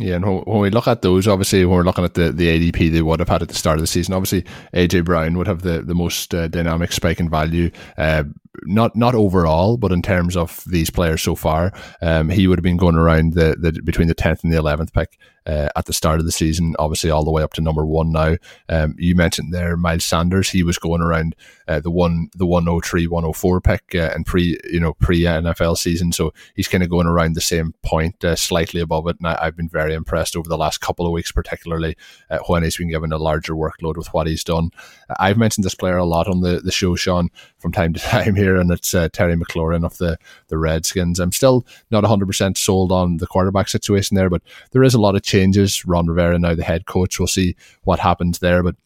Yeah, 0.00 0.14
and 0.14 0.24
when 0.24 0.60
we 0.60 0.70
look 0.70 0.86
at 0.86 1.02
those, 1.02 1.26
obviously, 1.26 1.64
when 1.64 1.76
we're 1.76 1.82
looking 1.82 2.04
at 2.04 2.14
the, 2.14 2.30
the 2.30 2.46
ADP 2.70 2.92
they 2.92 3.02
would 3.02 3.18
have 3.18 3.28
had 3.28 3.42
at 3.42 3.48
the 3.48 3.54
start 3.54 3.78
of 3.78 3.80
the 3.80 3.88
season, 3.88 4.14
obviously 4.14 4.44
AJ 4.72 5.04
Brown 5.04 5.36
would 5.36 5.48
have 5.48 5.62
the, 5.62 5.82
the 5.82 5.94
most 5.94 6.32
uh, 6.34 6.46
dynamic 6.46 6.92
spike 6.92 7.18
in 7.18 7.28
value. 7.28 7.70
Uh, 7.96 8.22
not 8.64 8.96
not 8.96 9.14
overall, 9.14 9.76
but 9.76 9.92
in 9.92 10.02
terms 10.02 10.36
of 10.36 10.62
these 10.66 10.90
players 10.90 11.22
so 11.22 11.34
far, 11.34 11.72
um, 12.02 12.28
he 12.28 12.46
would 12.46 12.58
have 12.58 12.64
been 12.64 12.76
going 12.76 12.96
around 12.96 13.34
the, 13.34 13.56
the 13.58 13.80
between 13.82 14.08
the 14.08 14.14
tenth 14.14 14.42
and 14.42 14.52
the 14.52 14.56
eleventh 14.56 14.92
pick 14.92 15.18
uh, 15.48 15.70
at 15.74 15.86
the 15.86 15.92
start 15.92 16.20
of 16.20 16.26
the 16.26 16.32
season. 16.32 16.76
Obviously, 16.78 17.10
all 17.10 17.24
the 17.24 17.30
way 17.30 17.42
up 17.42 17.54
to 17.54 17.62
number 17.62 17.86
one 17.86 18.12
now. 18.12 18.36
Um, 18.68 18.94
you 18.98 19.14
mentioned 19.14 19.52
there 19.52 19.76
Miles 19.76 20.04
Sanders. 20.04 20.50
He 20.50 20.62
was 20.62 20.78
going 20.78 21.00
around 21.00 21.34
uh, 21.66 21.80
the 21.80 21.90
one 21.90 22.28
the 22.34 22.46
103, 22.46 23.06
104 23.06 23.60
pick 23.60 23.94
uh, 23.94 24.10
and 24.14 24.26
pre 24.26 24.58
you 24.70 24.78
know 24.78 24.92
pre 24.94 25.22
NFL 25.22 25.78
season. 25.78 26.12
So 26.12 26.32
he's 26.54 26.68
kind 26.68 26.84
of 26.84 26.90
going 26.90 27.06
around 27.06 27.34
the 27.34 27.40
same 27.40 27.74
point, 27.82 28.22
uh, 28.24 28.36
slightly 28.36 28.80
above 28.80 29.08
it. 29.08 29.16
And 29.18 29.28
I, 29.28 29.44
have 29.44 29.56
been 29.56 29.68
very 29.68 29.94
impressed 29.94 30.36
over 30.36 30.48
the 30.48 30.58
last 30.58 30.80
couple 30.80 31.06
of 31.06 31.12
weeks, 31.12 31.32
particularly 31.32 31.96
uh, 32.30 32.38
when 32.46 32.62
he's 32.62 32.76
been 32.76 32.90
given 32.90 33.12
a 33.12 33.18
larger 33.18 33.54
workload 33.54 33.96
with 33.96 34.12
what 34.12 34.26
he's 34.26 34.44
done. 34.44 34.70
I've 35.18 35.38
mentioned 35.38 35.64
this 35.64 35.74
player 35.74 35.96
a 35.96 36.04
lot 36.04 36.28
on 36.28 36.42
the 36.42 36.60
the 36.60 36.72
show, 36.72 36.94
Sean, 36.94 37.30
from 37.58 37.72
time 37.72 37.94
to 37.94 38.00
time 38.08 38.36
here 38.38 38.56
and 38.56 38.70
it's 38.70 38.94
uh, 38.94 39.08
Terry 39.12 39.36
McLaurin 39.36 39.84
of 39.84 39.98
the 39.98 40.18
the 40.48 40.58
Redskins. 40.58 41.18
I'm 41.18 41.32
still 41.32 41.66
not 41.90 42.02
100 42.02 42.26
percent 42.26 42.56
sold 42.58 42.92
on 42.92 43.18
the 43.18 43.26
quarterback 43.26 43.68
situation 43.68 44.14
there, 44.14 44.30
but 44.30 44.42
there 44.72 44.82
is 44.82 44.94
a 44.94 45.00
lot 45.00 45.16
of 45.16 45.22
changes. 45.22 45.84
Ron 45.84 46.06
Rivera 46.06 46.38
now 46.38 46.54
the 46.54 46.64
head 46.64 46.86
coach. 46.86 47.18
We'll 47.18 47.26
see 47.26 47.56
what 47.84 48.00
happens 48.00 48.38
there, 48.38 48.62
but. 48.62 48.76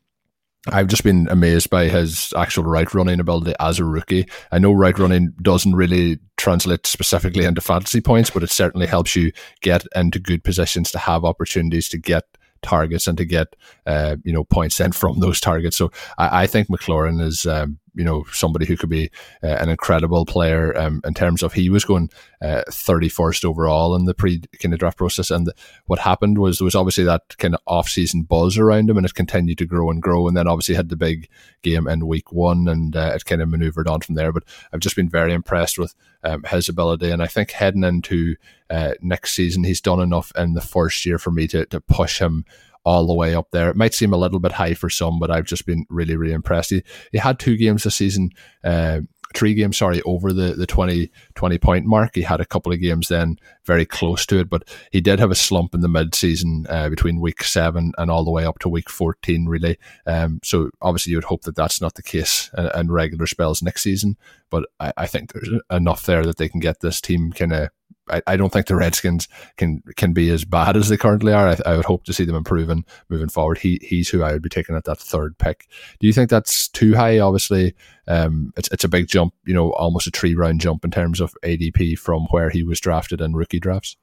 I've 0.69 0.87
just 0.87 1.03
been 1.03 1.27
amazed 1.29 1.71
by 1.71 1.89
his 1.89 2.33
actual 2.37 2.63
route 2.63 2.95
running 2.95 3.19
ability 3.19 3.53
as 3.59 3.81
a 3.81 3.85
rookie. 3.85 4.29
I 4.53 4.61
know 4.61 4.71
route 4.71 5.01
running 5.01 5.35
doesn't 5.43 5.75
really 5.75 6.21
translate 6.37 6.87
specifically 6.87 7.45
into 7.45 7.61
fantasy 7.61 8.01
points, 8.01 8.31
but 8.31 8.45
it 8.45 8.51
certainly 8.51 8.87
helps 8.87 9.17
you 9.17 9.33
get 9.61 9.85
into 9.97 10.21
good 10.21 10.45
positions 10.45 10.93
to 10.93 10.99
have 10.99 11.25
opportunities 11.25 11.89
to 11.89 11.99
get 11.99 12.23
targets 12.63 13.09
and 13.09 13.19
to 13.19 13.25
get 13.25 13.55
uh, 13.87 14.17
you 14.25 14.33
know 14.33 14.45
points 14.45 14.77
sent 14.77 14.95
from 14.95 15.21
those 15.21 15.41
targets. 15.41 15.77
So 15.77 15.91
I, 16.17 16.43
I 16.43 16.47
think 16.47 16.69
McLaurin 16.69 17.21
is 17.21 17.45
um, 17.45 17.79
you 17.95 18.05
know 18.05 18.25
somebody 18.33 18.67
who 18.67 18.77
could 18.77 18.89
be 18.89 19.11
uh, 19.43 19.49
an 19.49 19.69
incredible 19.69 20.25
player 20.25 20.77
um, 20.79 21.01
in 21.05 21.15
terms 21.15 21.43
of 21.43 21.53
he 21.53 21.69
was 21.69 21.85
going 21.85 22.11
uh, 22.43 22.63
31st 22.69 23.45
overall 23.45 23.95
in 23.95 24.05
the 24.05 24.15
pre 24.15 24.43
kind 24.61 24.73
of 24.73 24.81
draft 24.81 24.99
process. 24.99 25.31
And 25.31 25.47
the, 25.47 25.55
what 25.87 26.01
happened 26.01 26.39
was 26.39 26.59
there 26.59 26.65
was 26.65 26.75
obviously 26.75 27.05
that 27.05 27.37
kind 27.39 27.55
of 27.55 27.61
off-season 27.67 28.23
buzz 28.23 28.59
around 28.59 28.91
him 28.91 28.97
and 28.97 29.07
it 29.07 29.15
continued 29.15 29.59
to 29.59 29.67
grow 29.67 29.91
and 29.91 30.03
grow. 30.03 30.27
And 30.27 30.37
then 30.37 30.49
obviously 30.49 30.75
had 30.75 30.89
the 30.89 30.97
big 30.97 31.29
game 31.63 31.87
in 31.87 32.07
week 32.07 32.33
one 32.33 32.67
and 32.69 32.97
uh, 32.97 33.13
it 33.15 33.25
kind 33.25 33.43
of 33.43 33.49
maneuvered 33.49 33.89
on 33.89 34.01
from 34.01 34.17
there. 34.17 34.33
But 34.33 34.45
I've 34.73 34.81
just 34.81 34.97
been 34.97 35.09
very 35.09 35.33
impressed 35.33 35.79
with 35.79 35.95
um, 36.25 36.43
his 36.45 36.69
ability. 36.69 37.11
And 37.11 37.23
I 37.23 37.27
think 37.27 37.53
heading 37.53 37.85
into 37.85 38.37
uh, 38.71 38.95
next 39.01 39.33
season 39.33 39.65
he's 39.65 39.81
done 39.81 40.01
enough 40.01 40.33
in 40.37 40.55
the 40.55 40.61
first 40.61 41.05
year 41.07 41.19
for 41.19 41.31
me 41.31 41.47
to, 41.49 41.67
to 41.67 41.81
push 41.81 42.19
him 42.19 42.45
all 42.85 43.07
the 43.07 43.15
way 43.15 43.35
up 43.35 43.51
there. 43.51 43.71
It 43.71 43.77
might 43.77 43.95
seem 43.95 44.13
a 44.13 44.19
little 44.19 44.41
bit 44.41 44.53
high 44.53 44.75
for 44.75 44.91
some, 44.91 45.19
but 45.19 45.31
I've 45.31 45.45
just 45.45 45.67
been 45.67 45.87
really, 45.89 46.17
really 46.17 46.35
impressed. 46.35 46.71
He, 46.71 46.83
he 47.13 47.19
had 47.19 47.39
two 47.39 47.57
games 47.57 47.85
this 47.85 47.97
season, 47.97 48.31
uh, 48.65 49.01
three 49.35 49.55
games, 49.55 49.77
sorry, 49.77 50.03
over 50.03 50.33
the, 50.33 50.55
the 50.55 50.67
20, 50.67 51.11
20 51.35 51.59
point 51.59 51.87
mark. 51.87 52.15
He 52.15 52.23
had 52.23 52.41
a 52.41 52.47
couple 52.47 52.73
of 52.73 52.81
games 52.81 53.09
then 53.09 53.39
very 53.65 53.87
close 53.87 54.27
to 54.27 54.39
it, 54.41 54.51
but 54.51 54.69
he 54.91 55.01
did 55.01 55.21
have 55.21 55.31
a 55.31 55.37
slump 55.37 55.75
in 55.75 55.81
the 55.81 55.89
mid 55.89 56.15
season 56.15 56.67
uh, 56.69 56.89
between 56.89 57.21
week 57.21 57.45
seven 57.45 57.93
and 57.99 58.11
all 58.11 58.25
the 58.25 58.31
way 58.31 58.45
up 58.45 58.59
to 58.61 58.69
week 58.69 58.91
14, 58.91 59.47
really. 59.47 59.79
Um, 60.07 60.41
so 60.43 60.71
obviously 60.81 61.13
you 61.13 61.17
would 61.17 61.25
hope 61.25 61.43
that 61.43 61.57
that's 61.57 61.81
not 61.81 61.95
the 61.95 62.03
case 62.03 62.51
in, 62.57 62.69
in 62.75 62.91
regular 62.91 63.27
spells 63.27 63.63
next 63.63 63.83
season, 63.83 64.17
but 64.51 64.69
I, 64.81 64.93
I 64.97 65.07
think 65.07 65.33
there's 65.33 65.51
enough 65.71 66.05
there 66.05 66.25
that 66.25 66.37
they 66.37 66.49
can 66.49 66.61
get 66.61 66.81
this 66.81 67.01
team 67.01 67.33
kind 67.33 67.53
of 67.53 67.71
I, 68.09 68.23
I 68.27 68.37
don't 68.37 68.53
think 68.53 68.67
the 68.67 68.77
Redskins 68.77 69.29
can 69.57 69.83
can 69.97 70.13
be 70.13 70.31
as 70.31 70.45
bad 70.45 70.77
as 70.77 70.89
they 70.89 70.97
currently 70.97 71.33
are. 71.33 71.49
I, 71.49 71.57
I 71.67 71.77
would 71.77 71.85
hope 71.85 72.05
to 72.05 72.13
see 72.13 72.25
them 72.25 72.37
improving 72.37 72.85
moving 73.09 73.29
forward. 73.29 73.59
He 73.59 73.79
he's 73.83 74.09
who 74.09 74.23
I 74.23 74.33
would 74.33 74.43
be 74.43 74.49
taking 74.49 74.77
at 74.77 74.85
that 74.85 74.99
third 74.99 75.39
pick. 75.39 75.69
Do 76.01 76.07
you 76.07 76.13
think 76.13 76.31
that's 76.31 76.69
too 76.69 76.95
high? 76.95 77.19
Obviously, 77.19 77.75
um, 78.09 78.53
it's 78.57 78.69
it's 78.73 78.85
a 78.85 78.89
big 78.89 79.09
jump. 79.09 79.35
You 79.45 79.55
know, 79.55 79.73
almost 79.73 80.07
a 80.07 80.11
three 80.11 80.35
round 80.35 80.61
jump 80.61 80.85
in 80.85 80.91
terms 80.91 81.21
of 81.21 81.35
ADP 81.45 81.99
from 81.99 82.27
where 82.31 82.51
he 82.51 82.63
was 82.63 82.81
drafted 82.81 83.21
in 83.21 83.35
rookie 83.35 83.61
drafts. 83.61 83.97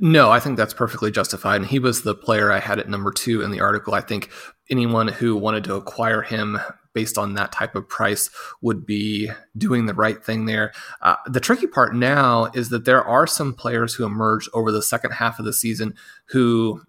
No, 0.00 0.30
I 0.30 0.40
think 0.40 0.56
that's 0.56 0.74
perfectly 0.74 1.10
justified. 1.10 1.56
And 1.56 1.66
he 1.66 1.78
was 1.78 2.02
the 2.02 2.14
player 2.14 2.50
I 2.50 2.58
had 2.58 2.78
at 2.78 2.88
number 2.88 3.12
two 3.12 3.42
in 3.42 3.50
the 3.50 3.60
article. 3.60 3.94
I 3.94 4.00
think 4.00 4.30
anyone 4.70 5.08
who 5.08 5.36
wanted 5.36 5.64
to 5.64 5.74
acquire 5.74 6.22
him 6.22 6.58
based 6.94 7.18
on 7.18 7.34
that 7.34 7.52
type 7.52 7.74
of 7.74 7.88
price 7.88 8.30
would 8.60 8.86
be 8.86 9.30
doing 9.56 9.86
the 9.86 9.94
right 9.94 10.24
thing 10.24 10.46
there. 10.46 10.72
Uh, 11.00 11.16
the 11.26 11.40
tricky 11.40 11.66
part 11.66 11.94
now 11.94 12.50
is 12.54 12.68
that 12.70 12.84
there 12.84 13.04
are 13.04 13.26
some 13.26 13.54
players 13.54 13.94
who 13.94 14.04
emerge 14.04 14.48
over 14.54 14.70
the 14.70 14.82
second 14.82 15.12
half 15.12 15.38
of 15.38 15.44
the 15.44 15.52
season 15.52 15.94
who 16.26 16.80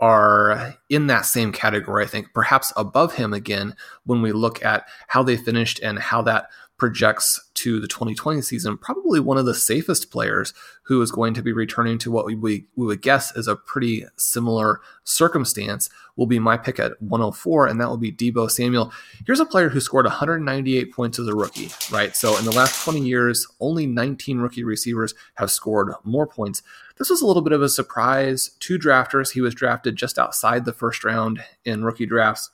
are 0.00 0.74
in 0.90 1.06
that 1.06 1.24
same 1.24 1.52
category, 1.52 2.02
I 2.02 2.08
think, 2.08 2.34
perhaps 2.34 2.72
above 2.76 3.14
him 3.14 3.32
again 3.32 3.76
when 4.04 4.20
we 4.20 4.32
look 4.32 4.64
at 4.64 4.84
how 5.06 5.22
they 5.22 5.36
finished 5.36 5.78
and 5.80 5.96
how 5.98 6.22
that 6.22 6.48
projects 6.82 7.48
to 7.54 7.78
the 7.78 7.86
2020 7.86 8.42
season, 8.42 8.76
probably 8.76 9.20
one 9.20 9.38
of 9.38 9.46
the 9.46 9.54
safest 9.54 10.10
players 10.10 10.52
who 10.82 11.00
is 11.00 11.12
going 11.12 11.32
to 11.32 11.40
be 11.40 11.52
returning 11.52 11.96
to 11.96 12.10
what 12.10 12.26
we, 12.26 12.34
we, 12.34 12.66
would 12.74 13.00
guess 13.00 13.36
is 13.36 13.46
a 13.46 13.54
pretty 13.54 14.04
similar 14.16 14.80
circumstance 15.04 15.88
will 16.16 16.26
be 16.26 16.40
my 16.40 16.56
pick 16.56 16.80
at 16.80 17.00
104, 17.00 17.68
and 17.68 17.80
that 17.80 17.88
will 17.88 17.98
be 17.98 18.10
Deebo 18.10 18.50
Samuel. 18.50 18.92
Here's 19.24 19.38
a 19.38 19.46
player 19.46 19.68
who 19.68 19.78
scored 19.78 20.06
198 20.06 20.92
points 20.92 21.20
as 21.20 21.28
a 21.28 21.36
rookie, 21.36 21.70
right? 21.92 22.16
So 22.16 22.36
in 22.36 22.44
the 22.44 22.50
last 22.50 22.82
20 22.82 22.98
years, 22.98 23.46
only 23.60 23.86
19 23.86 24.38
rookie 24.38 24.64
receivers 24.64 25.14
have 25.36 25.52
scored 25.52 25.92
more 26.02 26.26
points. 26.26 26.64
This 26.98 27.10
was 27.10 27.22
a 27.22 27.26
little 27.28 27.42
bit 27.42 27.52
of 27.52 27.62
a 27.62 27.68
surprise 27.68 28.56
to 28.58 28.76
drafters. 28.76 29.34
He 29.34 29.40
was 29.40 29.54
drafted 29.54 29.94
just 29.94 30.18
outside 30.18 30.64
the 30.64 30.72
first 30.72 31.04
round 31.04 31.44
in 31.64 31.84
rookie 31.84 32.06
drafts. 32.06 32.50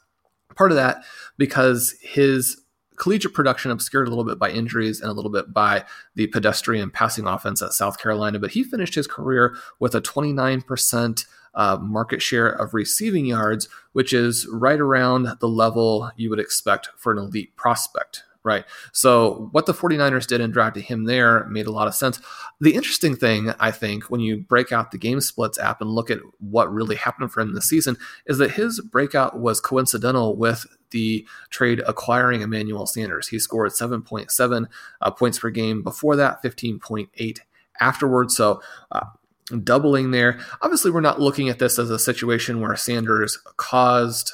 Part 0.55 0.71
of 0.71 0.77
that 0.77 1.03
because 1.39 1.95
his 2.03 2.61
collegiate 2.99 3.35
production 3.35 3.71
obscured 3.71 4.07
a 4.07 4.11
little 4.11 4.25
bit 4.25 4.39
by 4.39 4.51
injuries 4.51 5.01
and 5.01 5.11
a 5.11 5.15
little 5.15 5.31
bit 5.31 5.53
by 5.53 5.85
the 6.15 6.27
pedestrian 6.27 6.91
passing 6.91 7.27
offense 7.27 7.63
at 7.63 7.73
South 7.73 7.99
Carolina, 8.01 8.39
but 8.39 8.53
he 8.53 8.65
finished 8.65 8.95
his 8.95 9.07
career 9.07 9.57
with 9.79 9.95
a 9.95 10.01
29% 10.01 11.27
uh, 11.55 11.77
market 11.81 12.23
share 12.23 12.49
of 12.49 12.75
receiving 12.75 13.27
yards, 13.27 13.69
which 13.93 14.13
is 14.13 14.47
right 14.53 14.81
around 14.81 15.39
the 15.41 15.49
level 15.49 16.11
you 16.17 16.31
would 16.31 16.39
expect 16.39 16.89
for 16.97 17.13
an 17.13 17.19
elite 17.19 17.57
prospect. 17.57 18.23
Right? 18.45 18.65
So 18.93 19.49
what 19.53 19.67
the 19.67 19.75
49ers 19.75 20.27
did 20.27 20.41
in 20.41 20.51
drafting 20.51 20.83
him 20.83 21.05
there 21.05 21.45
made 21.47 21.67
a 21.67 21.73
lot 21.73 21.89
of 21.89 21.95
sense. 21.95 22.21
The 22.61 22.75
interesting 22.75 23.17
thing, 23.17 23.53
I 23.61 23.71
think, 23.71 24.05
when 24.05 24.21
you 24.21 24.39
break 24.39 24.73
out 24.73 24.91
the 24.91 24.99
game 24.99 25.21
splits 25.21 25.59
app 25.59 25.81
and 25.81 25.91
look 25.91 26.11
at 26.11 26.21
what 26.39 26.73
really 26.73 26.97
happened 26.97 27.33
for 27.33 27.41
him 27.41 27.55
this 27.55 27.69
season, 27.69 27.97
is 28.27 28.39
that 28.39 28.53
his 28.53 28.81
breakout 28.81 29.39
was 29.39 29.61
coincidental 29.61 30.37
with 30.37 30.67
the 30.91 31.27
trade 31.51 31.83
acquiring 31.87 32.41
Emmanuel 32.41 32.87
Sanders. 32.87 33.29
He 33.29 33.39
scored 33.39 33.73
7.7 33.73 34.67
uh, 35.01 35.11
points 35.11 35.39
per 35.39 35.51
game 35.51 35.83
before 35.83 36.17
that, 36.17 36.43
15.8 36.43 37.39
afterwards. 37.81 38.37
So 38.37 38.63
uh, 38.91 39.07
doubling 39.63 40.11
there. 40.11 40.41
Obviously, 40.63 40.91
we're 40.91 41.01
not 41.01 41.21
looking 41.21 41.49
at 41.49 41.59
this 41.59 41.79
as 41.79 41.91
a 41.91 41.99
situation 41.99 42.61
where 42.61 42.77
Sanders 42.77 43.39
caused 43.57 44.33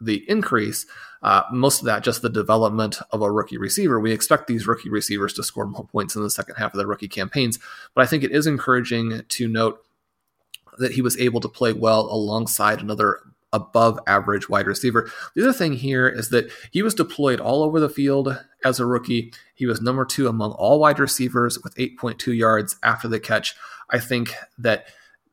the 0.00 0.28
increase. 0.28 0.86
Uh, 1.22 1.42
most 1.52 1.80
of 1.80 1.86
that 1.86 2.02
just 2.02 2.22
the 2.22 2.28
development 2.28 2.98
of 3.10 3.22
a 3.22 3.30
rookie 3.30 3.58
receiver. 3.58 4.00
We 4.00 4.12
expect 4.12 4.46
these 4.46 4.66
rookie 4.66 4.90
receivers 4.90 5.32
to 5.34 5.42
score 5.42 5.66
more 5.66 5.84
points 5.84 6.16
in 6.16 6.22
the 6.22 6.30
second 6.30 6.56
half 6.56 6.74
of 6.74 6.78
the 6.78 6.86
rookie 6.86 7.08
campaigns, 7.08 7.58
but 7.94 8.02
I 8.02 8.06
think 8.06 8.24
it 8.24 8.32
is 8.32 8.46
encouraging 8.46 9.22
to 9.26 9.48
note 9.48 9.84
that 10.78 10.92
he 10.92 11.02
was 11.02 11.18
able 11.18 11.40
to 11.40 11.48
play 11.48 11.72
well 11.72 12.00
alongside 12.00 12.80
another 12.80 13.20
above 13.52 13.98
average 14.06 14.48
wide 14.48 14.66
receiver. 14.66 15.10
The 15.34 15.42
other 15.42 15.52
thing 15.52 15.74
here 15.74 16.08
is 16.08 16.30
that 16.30 16.50
he 16.70 16.82
was 16.82 16.94
deployed 16.94 17.38
all 17.38 17.62
over 17.62 17.78
the 17.78 17.88
field 17.88 18.38
as 18.64 18.80
a 18.80 18.86
rookie. 18.86 19.32
He 19.54 19.66
was 19.66 19.82
number 19.82 20.04
two 20.04 20.26
among 20.26 20.52
all 20.52 20.80
wide 20.80 20.98
receivers 20.98 21.58
with 21.62 21.74
8.2 21.76 22.36
yards 22.36 22.76
after 22.82 23.08
the 23.08 23.20
catch. 23.20 23.54
I 23.90 23.98
think 23.98 24.34
that 24.58 24.86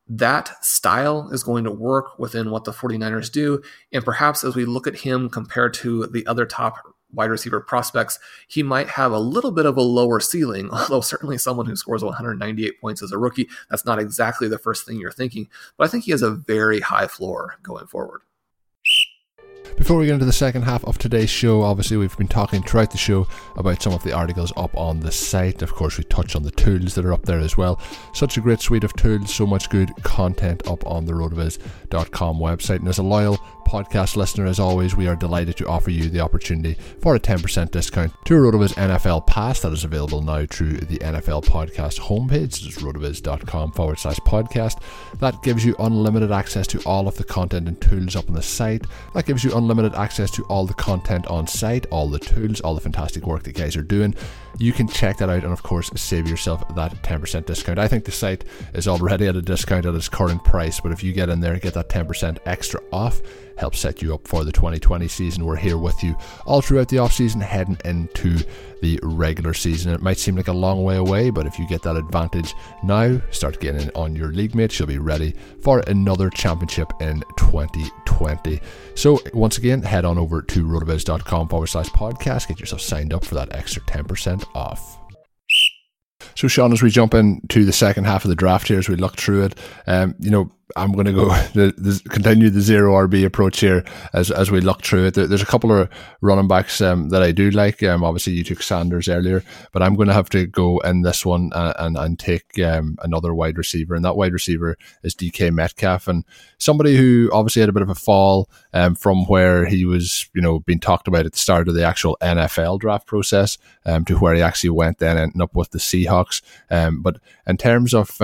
that 0.10 0.64
style 0.66 1.30
is 1.32 1.44
going 1.44 1.64
to 1.64 1.72
work 1.72 2.18
within 2.18 2.50
what 2.50 2.64
the 2.64 2.72
49ers 2.72 3.32
do. 3.32 3.62
And 3.92 4.04
perhaps 4.04 4.44
as 4.44 4.56
we 4.56 4.66
look 4.66 4.88
at 4.88 4.98
him 4.98 5.30
compared 5.30 5.74
to 5.76 6.08
the 6.08 6.26
other 6.26 6.46
top 6.46 6.76
wide 7.12 7.30
receiver 7.30 7.60
prospects, 7.60 8.20
he 8.48 8.64
might 8.64 8.90
have 8.90 9.12
a 9.12 9.20
little 9.20 9.52
bit 9.52 9.66
of 9.66 9.78
a 9.78 9.82
lower 9.82 10.20
ceiling, 10.20 10.70
although 10.72 11.02
certainly 11.02 11.38
someone 11.38 11.68
who 11.68 11.76
scores 11.76 12.04
198 12.04 12.82
points 12.82 13.02
as 13.02 13.12
a 13.12 13.18
rookie, 13.18 13.48
that's 13.70 13.86
not 13.86 14.00
exactly 14.00 14.48
the 14.48 14.58
first 14.58 14.86
thing 14.86 15.00
you're 15.00 15.12
thinking. 15.12 15.48
But 15.78 15.86
I 15.86 15.88
think 15.88 16.06
he 16.06 16.12
has 16.12 16.22
a 16.22 16.32
very 16.32 16.80
high 16.80 17.08
floor 17.08 17.56
going 17.62 17.88
forward. 17.88 18.22
Before 19.78 19.98
we 19.98 20.08
get 20.08 20.14
into 20.14 20.26
the 20.26 20.34
second 20.34 20.64
half 20.64 20.84
of 20.84 20.98
today's 20.98 21.30
show, 21.30 21.62
obviously 21.62 21.96
we've 21.96 22.18
been 22.18 22.28
talking 22.28 22.62
throughout 22.62 22.92
the 22.92 22.98
show 22.98 23.28
about 23.56 23.82
some 23.82 23.94
of 23.94 24.04
the 24.04 24.12
articles 24.12 24.52
up 24.58 24.76
on 24.76 25.00
the 25.00 25.12
site. 25.12 25.62
Of 25.62 25.74
course, 25.74 25.98
we 25.98 26.04
touch 26.04 26.36
on 26.36 26.44
the 26.44 26.52
tools 26.52 26.96
that 26.96 27.06
are 27.06 27.14
up 27.14 27.26
there 27.26 27.40
as 27.40 27.56
well. 27.56 27.80
Such 28.14 28.38
a 28.38 28.42
great 28.42 28.60
suite 28.60 28.84
of 28.84 28.94
tools, 28.94 29.34
so 29.34 29.48
much 29.48 29.70
good 29.70 29.92
content 30.04 30.68
up 30.68 30.86
on 30.86 31.06
the 31.06 31.14
rotoviz.com 31.14 32.40
website. 32.40 32.80
And 32.80 32.90
as 32.90 32.98
a 32.98 33.04
loyal 33.04 33.40
podcast 33.70 34.16
listener, 34.16 34.48
as 34.48 34.60
always, 34.60 34.96
we 34.96 35.08
are 35.08 35.16
delighted 35.16 35.56
to 35.58 35.68
offer 35.68 35.92
you 35.92 36.10
the 36.10 36.20
opportunity 36.20 36.74
for 37.02 37.14
a 37.14 37.20
10% 37.20 37.70
discount 37.70 38.12
to 38.26 38.34
a 38.34 38.38
RotoViz 38.38 38.74
NFL 38.74 39.28
Pass 39.28 39.60
that 39.60 39.72
is 39.72 39.84
available 39.84 40.24
now 40.24 40.48
through 40.48 40.74
the 40.74 40.98
NFL 40.98 41.46
Podcast 41.46 42.00
homepage. 42.00 42.66
It's 42.66 42.82
rotoviz.com 42.82 43.74
forward 43.74 44.00
slash 44.00 44.18
podcast. 44.22 44.82
That 45.20 45.44
gives 45.44 45.64
you 45.64 45.76
unlimited 45.78 46.32
access 46.32 46.66
to 46.68 46.82
all 46.82 47.08
of 47.08 47.16
the 47.16 47.24
content 47.24 47.68
and 47.68 47.80
tools 47.80 48.16
up 48.16 48.28
on 48.28 48.34
the 48.34 48.42
site. 48.42 48.86
That 49.14 49.28
gives 49.28 49.44
you 49.44 49.56
unlimited 49.56 49.94
access 49.94 50.32
to 50.32 50.44
all 50.46 50.66
the 50.66 50.74
content 50.74 51.28
on 51.28 51.46
site, 51.46 51.86
all 51.92 52.10
the 52.10 52.18
tools, 52.18 52.62
all 52.62 52.74
the 52.74 52.82
fantastic 52.82 53.28
work 53.28 53.44
that 53.44 53.54
guys 53.54 53.76
are 53.76 53.84
doing. 53.84 54.16
You 54.60 54.74
can 54.74 54.88
check 54.88 55.18
that 55.18 55.30
out 55.30 55.44
and, 55.44 55.54
of 55.54 55.64
course, 55.64 55.90
save 55.96 56.28
yourself 56.28 56.64
that 56.76 56.94
10% 57.02 57.46
discount. 57.46 57.80
I 57.80 57.88
think 57.88 58.04
the 58.04 58.12
site 58.12 58.44
is 58.74 58.88
already 58.88 59.28
at 59.28 59.36
a 59.36 59.42
discount 59.42 59.86
at 59.86 59.96
its 59.96 60.10
current 60.10 60.44
price, 60.44 60.80
but 60.82 60.92
if 60.92 61.02
you 61.04 61.14
get 61.14 61.30
in 61.30 61.40
there 61.40 61.54
and 61.54 61.62
get 61.62 61.74
that 61.76 61.90
10% 61.90 62.40
extra 62.46 62.82
off, 62.92 63.22
help 63.60 63.76
set 63.76 64.02
you 64.02 64.14
up 64.14 64.28
for 64.28 64.44
the 64.44 64.52
2020 64.52 65.08
season. 65.08 65.46
We're 65.46 65.58
here 65.58 65.78
with 65.78 66.02
you 66.04 66.16
all 66.46 66.62
throughout 66.62 66.88
the 66.88 67.00
off 67.00 67.14
season, 67.14 67.42
heading 67.42 67.78
into 67.86 68.40
the 68.82 69.00
regular 69.04 69.54
season. 69.54 69.94
It 69.94 70.02
might 70.02 70.18
seem 70.18 70.36
like 70.38 70.48
a 70.48 70.54
long 70.54 70.84
way 70.84 70.96
away, 70.96 71.30
but 71.30 71.46
if 71.46 71.60
you 71.60 71.68
get 71.68 71.82
that 71.84 71.98
advantage 71.98 72.56
now, 72.84 73.22
start 73.32 73.60
getting 73.60 73.90
on 73.96 74.16
your 74.16 74.32
league 74.32 74.56
mates, 74.56 74.80
you'll 74.80 74.88
be 74.88 74.98
ready 74.98 75.36
for 75.62 75.80
another 75.88 76.30
championship 76.30 76.92
in 77.02 77.22
2020. 77.38 78.62
So, 78.96 79.20
once 79.34 79.58
again, 79.58 79.82
head 79.82 80.06
on 80.06 80.18
over 80.18 80.42
to 80.42 80.66
rotoviz.com 80.66 81.50
forward 81.50 81.68
slash 81.68 81.90
podcast, 81.90 82.48
get 82.48 82.60
yourself 82.60 82.82
signed 82.82 83.14
up 83.14 83.26
for 83.26 83.36
that 83.36 83.54
extra 83.54 83.82
10% 83.84 84.44
off. 84.56 84.98
So, 86.36 86.48
Sean, 86.48 86.72
as 86.72 86.82
we 86.82 86.90
jump 86.90 87.14
into 87.14 87.66
the 87.66 87.74
second 87.74 88.06
half 88.06 88.24
of 88.24 88.30
the 88.30 88.36
draft 88.36 88.68
here, 88.68 88.80
as 88.80 88.88
we 88.88 88.96
look 88.96 89.18
through 89.18 89.44
it, 89.44 89.60
um, 89.88 90.16
you 90.20 90.30
know, 90.30 90.52
I'm 90.76 90.92
going 90.92 91.06
to 91.06 91.14
go 91.14 91.26
the, 91.54 91.74
the, 91.78 92.02
continue 92.10 92.50
the 92.50 92.62
zero 92.62 92.94
RB 93.08 93.26
approach 93.26 93.60
here 93.60 93.84
as 94.14 94.32
as 94.32 94.52
we 94.52 94.62
look 94.62 94.84
through 94.84 95.08
it. 95.08 95.14
There, 95.14 95.28
there's 95.28 95.42
a 95.42 95.48
couple 95.48 95.72
of 95.72 95.90
running 96.22 96.48
backs 96.48 96.82
um, 96.82 97.10
that 97.10 97.22
I 97.22 97.32
do 97.32 97.52
like. 97.52 97.82
Um, 97.84 98.04
obviously, 98.04 98.34
you 98.34 98.44
took 98.44 98.62
Sanders 98.62 99.10
earlier, 99.10 99.44
but 99.72 99.82
I'm 99.82 99.96
going 99.96 100.08
to 100.08 100.14
have 100.14 100.30
to 100.30 100.46
go 100.46 100.80
in 100.80 101.02
this 101.02 101.26
one 101.26 101.52
and 101.56 101.76
and, 101.80 101.98
and 101.98 102.20
take 102.20 102.60
um, 102.60 102.98
another 103.02 103.34
wide 103.34 103.58
receiver, 103.58 103.96
and 103.96 104.06
that 104.06 104.16
wide 104.16 104.34
receiver 104.34 104.78
is 105.04 105.16
DK 105.16 105.52
Metcalf, 105.52 106.08
and 106.08 106.26
somebody 106.58 106.96
who 106.96 107.30
obviously 107.34 107.62
had 107.62 107.70
a 107.70 107.74
bit 107.74 107.82
of 107.82 107.90
a 107.90 107.96
fall 107.96 108.50
um, 108.74 108.96
from 108.96 109.26
where 109.26 109.66
he 109.66 109.86
was, 109.86 110.30
you 110.34 110.42
know, 110.42 110.60
being 110.60 110.80
talked 110.80 111.08
about 111.08 111.26
at 111.26 111.34
the 111.34 111.40
start 111.40 111.68
of 111.68 111.74
the 111.74 111.86
actual 111.86 112.18
NFL 112.22 112.80
draft 112.80 113.08
process 113.08 113.58
um, 113.86 114.06
to 114.06 114.18
where 114.18 114.36
he 114.36 114.42
actually 114.42 114.70
went, 114.70 115.00
then 115.00 115.18
ending 115.18 115.42
up 115.42 115.56
with 115.56 115.72
the 115.72 115.80
Seahawks. 115.80 116.42
Um, 116.70 117.02
but 117.02 117.20
in 117.48 117.58
terms 117.58 117.94
of 117.94 118.22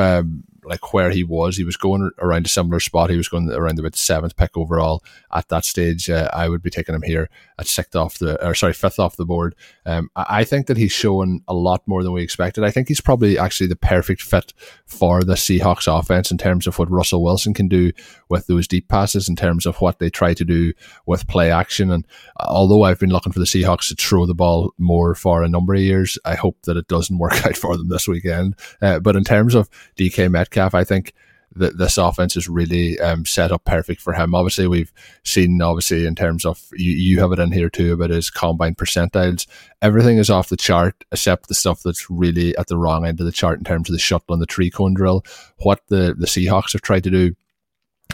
like 0.65 0.93
where 0.93 1.11
he 1.11 1.23
was. 1.23 1.57
He 1.57 1.63
was 1.63 1.77
going 1.77 2.11
around 2.19 2.45
a 2.45 2.49
similar 2.49 2.79
spot. 2.79 3.09
He 3.09 3.17
was 3.17 3.27
going 3.27 3.49
around 3.51 3.79
about 3.79 3.93
the 3.93 3.97
seventh 3.97 4.35
pick 4.35 4.57
overall 4.57 5.03
at 5.33 5.49
that 5.49 5.65
stage. 5.65 6.09
Uh, 6.09 6.29
I 6.33 6.49
would 6.49 6.61
be 6.61 6.69
taking 6.69 6.95
him 6.95 7.01
here 7.01 7.29
at 7.57 7.67
sixth 7.67 7.95
off 7.95 8.17
the, 8.17 8.43
or 8.45 8.55
sorry, 8.55 8.73
fifth 8.73 8.99
off 8.99 9.15
the 9.15 9.25
board. 9.25 9.55
Um, 9.85 10.09
I 10.15 10.43
think 10.43 10.67
that 10.67 10.77
he's 10.77 10.91
showing 10.91 11.43
a 11.47 11.53
lot 11.53 11.87
more 11.87 12.03
than 12.03 12.11
we 12.11 12.23
expected. 12.23 12.63
I 12.63 12.71
think 12.71 12.87
he's 12.87 13.01
probably 13.01 13.37
actually 13.37 13.67
the 13.67 13.75
perfect 13.75 14.21
fit 14.21 14.53
for 14.85 15.23
the 15.23 15.33
Seahawks 15.33 15.87
offense 15.87 16.31
in 16.31 16.37
terms 16.37 16.67
of 16.67 16.77
what 16.79 16.91
Russell 16.91 17.23
Wilson 17.23 17.53
can 17.53 17.67
do 17.67 17.91
with 18.29 18.47
those 18.47 18.67
deep 18.67 18.87
passes, 18.87 19.29
in 19.29 19.35
terms 19.35 19.65
of 19.65 19.81
what 19.81 19.99
they 19.99 20.09
try 20.09 20.33
to 20.33 20.45
do 20.45 20.73
with 21.05 21.27
play 21.27 21.51
action. 21.51 21.91
And 21.91 22.05
although 22.39 22.83
I've 22.83 22.99
been 22.99 23.09
looking 23.09 23.31
for 23.31 23.39
the 23.39 23.45
Seahawks 23.45 23.89
to 23.89 23.95
throw 23.95 24.25
the 24.25 24.35
ball 24.35 24.73
more 24.77 25.15
for 25.15 25.43
a 25.43 25.49
number 25.49 25.73
of 25.73 25.81
years, 25.81 26.17
I 26.25 26.35
hope 26.35 26.57
that 26.63 26.77
it 26.77 26.87
doesn't 26.87 27.17
work 27.17 27.45
out 27.45 27.57
for 27.57 27.77
them 27.77 27.89
this 27.89 28.07
weekend. 28.07 28.55
Uh, 28.81 28.99
but 28.99 29.15
in 29.15 29.23
terms 29.23 29.55
of 29.55 29.69
DK 29.97 30.29
Metcalf, 30.29 30.54
I 30.57 30.83
think 30.83 31.13
that 31.55 31.77
this 31.77 31.97
offense 31.97 32.35
is 32.35 32.49
really 32.49 32.99
um, 32.99 33.25
set 33.25 33.51
up 33.51 33.63
perfect 33.65 34.01
for 34.01 34.13
him. 34.13 34.35
Obviously, 34.35 34.67
we've 34.67 34.91
seen 35.23 35.61
obviously 35.61 36.05
in 36.05 36.15
terms 36.15 36.45
of 36.45 36.61
you, 36.73 36.91
you 36.91 37.19
have 37.19 37.31
it 37.31 37.39
in 37.39 37.51
here 37.51 37.69
too 37.69 37.93
about 37.93 38.09
his 38.09 38.29
combine 38.29 38.75
percentiles. 38.75 39.47
Everything 39.81 40.17
is 40.17 40.29
off 40.29 40.49
the 40.49 40.57
chart 40.57 41.05
except 41.11 41.47
the 41.47 41.55
stuff 41.55 41.81
that's 41.83 42.09
really 42.09 42.55
at 42.57 42.67
the 42.67 42.77
wrong 42.77 43.05
end 43.05 43.19
of 43.19 43.25
the 43.25 43.31
chart 43.31 43.57
in 43.57 43.63
terms 43.63 43.89
of 43.89 43.93
the 43.93 43.99
shuttle 43.99 44.33
and 44.33 44.41
the 44.41 44.47
three 44.47 44.69
cone 44.69 44.93
drill. 44.93 45.23
What 45.59 45.81
the 45.87 46.13
the 46.17 46.27
Seahawks 46.27 46.73
have 46.73 46.81
tried 46.81 47.03
to 47.05 47.09
do 47.11 47.35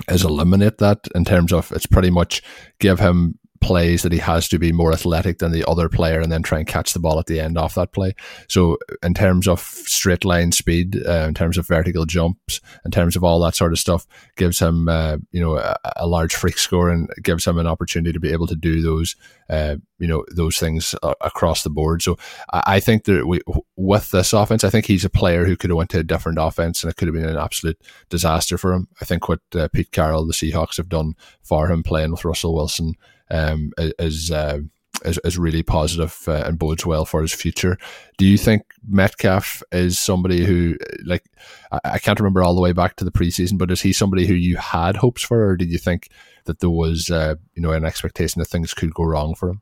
is 0.08 0.24
eliminate 0.24 0.78
that 0.78 1.08
in 1.16 1.26
terms 1.26 1.52
of 1.52 1.72
it's 1.72 1.86
pretty 1.86 2.10
much 2.10 2.42
give 2.80 3.00
him 3.00 3.38
plays 3.62 4.02
that 4.02 4.12
he 4.12 4.18
has 4.18 4.50
to 4.50 4.60
be 4.60 4.72
more 4.72 4.92
athletic 4.92 5.38
than 5.38 5.52
the 5.52 5.64
other 5.68 5.88
player 5.88 6.20
and 6.20 6.32
then 6.32 6.42
try 6.42 6.58
and 6.58 6.68
catch 6.68 6.94
the 6.94 7.00
ball 7.00 7.20
at 7.20 7.28
the 7.28 7.40
end 7.40 7.58
off 7.58 7.76
that 7.76 7.94
play. 7.94 8.14
So, 8.50 8.78
in 9.04 9.14
terms 9.14 9.48
of 9.48 9.60
straight 9.60 10.26
line 10.26 10.52
speed, 10.52 10.98
uh, 11.08 11.26
in 11.28 11.36
terms 11.36 11.58
of 11.58 11.68
vertical 11.68 12.06
jumps, 12.06 12.60
in 12.84 12.92
terms 12.92 13.16
of 13.16 13.24
all 13.24 13.40
that 13.42 13.56
sort 13.56 13.72
of 13.72 13.80
stuff, 13.80 14.08
gives 14.36 14.60
him, 14.60 14.90
uh, 14.90 15.18
you 15.32 15.40
know, 15.40 15.58
a, 15.58 15.78
a, 15.96 16.08
large 16.08 16.36
freak 16.36 16.58
score 16.58 16.90
and 16.90 17.10
gives 17.22 17.46
him 17.46 17.58
an 17.58 17.68
opportunity 17.68 18.12
to 18.12 18.20
be 18.20 18.32
able 18.32 18.48
to 18.48 18.56
do 18.56 18.82
those, 18.82 19.16
uh, 19.50 19.76
you 20.00 20.08
know, 20.08 20.26
those 20.36 20.58
things 20.58 20.96
uh, 21.04 21.14
across 21.22 21.64
the 21.64 21.70
board. 21.70 22.02
So, 22.02 22.18
I, 22.52 22.64
I, 22.66 22.80
think 22.80 23.04
that 23.04 23.28
we, 23.28 23.42
with 23.78 24.10
this 24.10 24.34
offense, 24.34 24.64
I 24.64 24.72
think 24.72 24.88
he's 24.88 25.06
a 25.06 25.10
player 25.10 25.46
who 25.46 25.56
could 25.56 25.70
have 25.70 25.78
went 25.78 25.92
to 25.92 26.00
a 26.00 26.04
different 26.04 26.40
offense 26.42 26.84
and 26.84 26.92
it 26.92 26.98
could 26.98 27.08
have 27.08 27.16
been 27.16 27.30
an 27.30 27.38
absolute 27.38 27.80
disaster 28.10 28.58
for 28.58 28.74
him. 28.74 28.88
I 29.02 29.06
think 29.06 29.30
what 29.30 29.42
uh, 29.54 29.68
Pete 29.68 29.92
Carroll, 29.92 30.26
the 30.26 30.34
Seahawks, 30.34 30.78
have 30.78 30.90
done 30.90 31.14
for 31.44 31.72
him 31.72 31.84
playing 31.84 32.12
with 32.12 32.26
Russell 32.26 32.56
Wilson 32.56 32.96
um, 33.32 33.72
is, 33.78 34.30
uh, 34.32 34.60
is, 35.06 35.20
is 35.24 35.38
really 35.38 35.64
positive, 35.64 36.16
uh, 36.28 36.44
and 36.46 36.60
bodes 36.60 36.86
well 36.86 37.06
for 37.06 37.22
his 37.22 37.34
future. 37.34 37.78
Do 38.18 38.26
you 38.26 38.38
think 38.38 38.62
Metcalf 38.88 39.64
is 39.72 39.98
somebody 39.98 40.46
who, 40.46 40.78
like, 41.06 41.24
I, 41.72 41.80
I 41.84 42.00
can't 42.00 42.20
remember 42.20 42.44
all 42.44 42.54
the 42.54 42.62
way 42.62 42.74
back 42.74 42.98
to 42.98 43.06
the 43.06 43.12
preseason, 43.12 43.58
but 43.58 43.72
is 43.72 43.82
he 43.82 43.94
somebody 43.94 44.28
who 44.28 44.36
you 44.36 44.58
had 44.58 44.98
hopes 44.98 45.24
for, 45.24 45.44
or 45.44 45.58
did 45.58 45.72
you 45.72 45.80
think 45.80 46.10
that 46.46 46.60
there 46.60 46.70
was, 46.70 47.10
uh, 47.10 47.36
you 47.56 47.62
know, 47.62 47.72
an 47.72 47.86
expectation 47.86 48.40
that 48.40 48.50
things 48.50 48.74
could 48.74 48.94
go 48.94 49.04
wrong 49.04 49.34
for 49.34 49.50
him? 49.50 49.62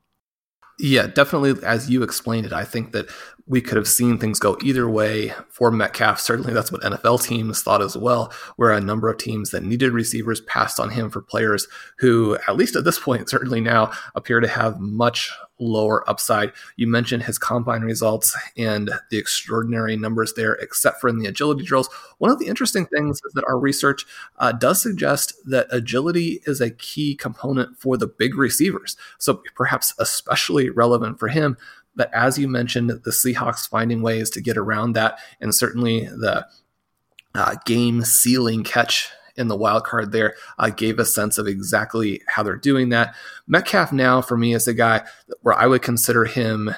Yeah, 0.78 1.06
definitely. 1.08 1.62
As 1.62 1.90
you 1.90 2.02
explained 2.02 2.46
it, 2.46 2.52
I 2.52 2.64
think 2.64 2.92
that 2.92 3.10
we 3.46 3.60
could 3.60 3.76
have 3.76 3.88
seen 3.88 4.18
things 4.18 4.38
go 4.38 4.56
either 4.62 4.88
way 4.88 5.32
for 5.48 5.70
Metcalf. 5.70 6.20
Certainly, 6.20 6.52
that's 6.52 6.72
what 6.72 6.82
NFL 6.82 7.22
teams 7.22 7.62
thought 7.62 7.82
as 7.82 7.96
well, 7.96 8.32
where 8.56 8.70
a 8.70 8.80
number 8.80 9.08
of 9.08 9.18
teams 9.18 9.50
that 9.50 9.62
needed 9.62 9.92
receivers 9.92 10.40
passed 10.42 10.78
on 10.80 10.90
him 10.90 11.10
for 11.10 11.20
players 11.20 11.66
who, 11.98 12.36
at 12.48 12.56
least 12.56 12.76
at 12.76 12.84
this 12.84 12.98
point, 12.98 13.28
certainly 13.28 13.60
now 13.60 13.92
appear 14.14 14.40
to 14.40 14.48
have 14.48 14.80
much 14.80 15.30
lower 15.60 16.08
upside. 16.08 16.52
You 16.76 16.86
mentioned 16.86 17.24
his 17.24 17.38
combine 17.38 17.82
results 17.82 18.36
and 18.56 18.90
the 19.10 19.18
extraordinary 19.18 19.96
numbers 19.96 20.32
there, 20.34 20.54
except 20.54 21.00
for 21.00 21.08
in 21.08 21.18
the 21.18 21.26
agility 21.26 21.64
drills. 21.64 21.88
One 22.18 22.30
of 22.30 22.38
the 22.38 22.46
interesting 22.46 22.86
things 22.86 23.20
is 23.24 23.32
that 23.34 23.44
our 23.46 23.58
research 23.58 24.04
uh, 24.38 24.52
does 24.52 24.80
suggest 24.80 25.34
that 25.46 25.66
agility 25.70 26.40
is 26.46 26.60
a 26.60 26.70
key 26.70 27.14
component 27.14 27.78
for 27.78 27.96
the 27.96 28.06
big 28.06 28.36
receivers. 28.36 28.96
So 29.18 29.42
perhaps 29.54 29.94
especially 29.98 30.70
relevant 30.70 31.18
for 31.18 31.28
him 31.28 31.56
But 32.00 32.14
as 32.14 32.38
you 32.38 32.48
mentioned, 32.48 32.88
the 32.88 33.10
Seahawks 33.10 33.68
finding 33.68 34.00
ways 34.00 34.30
to 34.30 34.40
get 34.40 34.56
around 34.56 34.94
that, 34.94 35.18
and 35.38 35.54
certainly 35.54 36.06
the 36.06 36.46
uh, 37.34 37.56
game 37.66 38.04
sealing 38.04 38.64
catch 38.64 39.10
in 39.36 39.48
the 39.48 39.56
wild 39.56 39.84
card 39.84 40.10
there 40.10 40.34
uh, 40.58 40.70
gave 40.70 40.98
a 40.98 41.04
sense 41.04 41.36
of 41.36 41.46
exactly 41.46 42.22
how 42.26 42.42
they're 42.42 42.56
doing 42.56 42.88
that. 42.88 43.14
Metcalf 43.46 43.92
now 43.92 44.22
for 44.22 44.38
me 44.38 44.54
is 44.54 44.66
a 44.66 44.72
guy 44.72 45.02
where 45.42 45.54
I 45.54 45.66
would 45.66 45.82
consider 45.82 46.24
him 46.24 46.70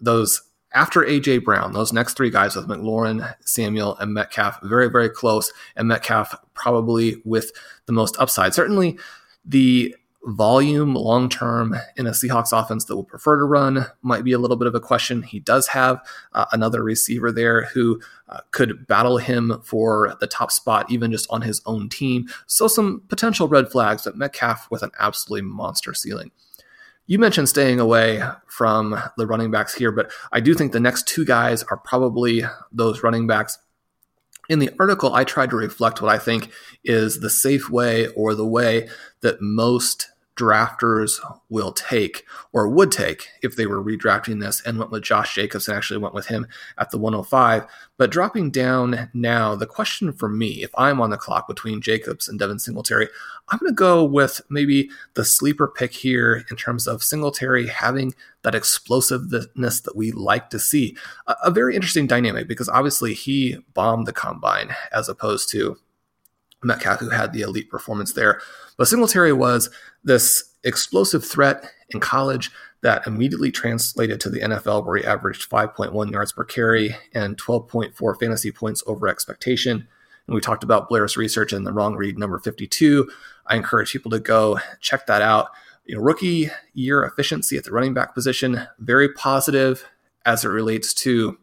those 0.00 0.40
after 0.72 1.02
AJ 1.02 1.44
Brown, 1.44 1.74
those 1.74 1.92
next 1.92 2.16
three 2.16 2.30
guys 2.30 2.56
with 2.56 2.66
McLaurin, 2.66 3.34
Samuel, 3.44 3.98
and 3.98 4.14
Metcalf, 4.14 4.60
very, 4.62 4.88
very 4.88 5.10
close. 5.10 5.52
And 5.76 5.88
Metcalf 5.88 6.34
probably 6.54 7.20
with 7.26 7.52
the 7.84 7.92
most 7.92 8.18
upside. 8.18 8.54
Certainly 8.54 8.98
the 9.44 9.94
volume 10.24 10.94
long 10.94 11.28
term 11.28 11.74
in 11.96 12.06
a 12.06 12.10
Seahawks 12.10 12.52
offense 12.52 12.84
that 12.84 12.96
will 12.96 13.04
prefer 13.04 13.38
to 13.38 13.44
run 13.44 13.86
might 14.02 14.24
be 14.24 14.32
a 14.32 14.38
little 14.38 14.56
bit 14.56 14.68
of 14.68 14.74
a 14.74 14.80
question. 14.80 15.22
He 15.22 15.40
does 15.40 15.68
have 15.68 16.00
uh, 16.32 16.46
another 16.52 16.82
receiver 16.82 17.32
there 17.32 17.64
who 17.66 18.00
uh, 18.28 18.40
could 18.50 18.86
battle 18.86 19.18
him 19.18 19.60
for 19.64 20.16
the 20.20 20.26
top 20.26 20.52
spot, 20.52 20.90
even 20.90 21.10
just 21.10 21.26
on 21.30 21.42
his 21.42 21.62
own 21.66 21.88
team. 21.88 22.28
So, 22.46 22.68
some 22.68 23.02
potential 23.08 23.48
red 23.48 23.70
flags, 23.70 24.02
but 24.04 24.16
Metcalf 24.16 24.70
with 24.70 24.82
an 24.82 24.90
absolutely 24.98 25.48
monster 25.48 25.94
ceiling. 25.94 26.30
You 27.06 27.18
mentioned 27.18 27.48
staying 27.48 27.80
away 27.80 28.22
from 28.46 28.96
the 29.16 29.26
running 29.26 29.50
backs 29.50 29.74
here, 29.74 29.90
but 29.90 30.12
I 30.30 30.40
do 30.40 30.54
think 30.54 30.72
the 30.72 30.78
next 30.78 31.08
two 31.08 31.24
guys 31.24 31.64
are 31.64 31.76
probably 31.76 32.44
those 32.70 33.02
running 33.02 33.26
backs 33.26 33.58
in 34.50 34.58
the 34.58 34.72
article, 34.80 35.14
I 35.14 35.22
tried 35.22 35.50
to 35.50 35.56
reflect 35.56 36.02
what 36.02 36.12
I 36.12 36.18
think 36.18 36.50
is 36.82 37.20
the 37.20 37.30
safe 37.30 37.70
way 37.70 38.08
or 38.08 38.34
the 38.34 38.46
way 38.46 38.88
that 39.20 39.40
most 39.40 40.09
drafters 40.36 41.20
will 41.48 41.72
take 41.72 42.24
or 42.52 42.68
would 42.68 42.90
take 42.90 43.28
if 43.42 43.56
they 43.56 43.66
were 43.66 43.82
redrafting 43.82 44.40
this 44.40 44.62
and 44.64 44.78
went 44.78 44.90
with 44.90 45.02
Josh 45.02 45.34
Jacobs 45.34 45.68
and 45.68 45.76
actually 45.76 45.98
went 45.98 46.14
with 46.14 46.26
him 46.26 46.46
at 46.78 46.90
the 46.90 46.98
105. 46.98 47.66
But 47.98 48.10
dropping 48.10 48.50
down 48.50 49.10
now, 49.12 49.54
the 49.54 49.66
question 49.66 50.12
for 50.12 50.28
me, 50.28 50.62
if 50.62 50.70
I'm 50.76 51.00
on 51.00 51.10
the 51.10 51.16
clock 51.16 51.46
between 51.46 51.82
Jacobs 51.82 52.28
and 52.28 52.38
Devin 52.38 52.58
Singletary, 52.58 53.08
I'm 53.50 53.58
going 53.58 53.70
to 53.70 53.74
go 53.74 54.04
with 54.04 54.40
maybe 54.48 54.90
the 55.14 55.24
sleeper 55.24 55.68
pick 55.68 55.92
here 55.92 56.44
in 56.50 56.56
terms 56.56 56.86
of 56.86 57.02
Singletary 57.02 57.66
having 57.66 58.14
that 58.42 58.54
explosiveness 58.54 59.80
that 59.80 59.96
we 59.96 60.12
like 60.12 60.50
to 60.50 60.58
see. 60.58 60.96
A, 61.26 61.36
a 61.44 61.50
very 61.50 61.74
interesting 61.74 62.06
dynamic 62.06 62.48
because 62.48 62.68
obviously 62.68 63.12
he 63.12 63.58
bombed 63.74 64.06
the 64.06 64.12
combine 64.12 64.74
as 64.92 65.08
opposed 65.08 65.50
to 65.50 65.76
Metcalf, 66.62 67.00
who 67.00 67.10
had 67.10 67.32
the 67.32 67.42
elite 67.42 67.70
performance 67.70 68.12
there. 68.12 68.40
But 68.76 68.88
Singletary 68.88 69.32
was 69.32 69.70
this 70.04 70.54
explosive 70.64 71.24
threat 71.24 71.64
in 71.90 72.00
college 72.00 72.50
that 72.82 73.06
immediately 73.06 73.50
translated 73.50 74.20
to 74.20 74.30
the 74.30 74.40
NFL, 74.40 74.86
where 74.86 74.96
he 74.96 75.04
averaged 75.04 75.50
5.1 75.50 76.10
yards 76.10 76.32
per 76.32 76.44
carry 76.44 76.96
and 77.12 77.36
12.4 77.36 78.18
fantasy 78.18 78.50
points 78.50 78.82
over 78.86 79.08
expectation. 79.08 79.86
And 80.26 80.34
we 80.34 80.40
talked 80.40 80.64
about 80.64 80.88
Blair's 80.88 81.16
research 81.16 81.52
and 81.52 81.66
the 81.66 81.72
wrong 81.72 81.96
read 81.96 82.18
number 82.18 82.38
52. 82.38 83.10
I 83.46 83.56
encourage 83.56 83.92
people 83.92 84.10
to 84.12 84.20
go 84.20 84.60
check 84.80 85.06
that 85.06 85.22
out. 85.22 85.48
You 85.84 85.96
know, 85.96 86.02
rookie 86.02 86.50
year 86.72 87.02
efficiency 87.04 87.56
at 87.56 87.64
the 87.64 87.72
running 87.72 87.94
back 87.94 88.14
position, 88.14 88.62
very 88.78 89.12
positive 89.12 89.84
as 90.24 90.44
it 90.44 90.48
relates 90.48 90.94
to 90.94 91.36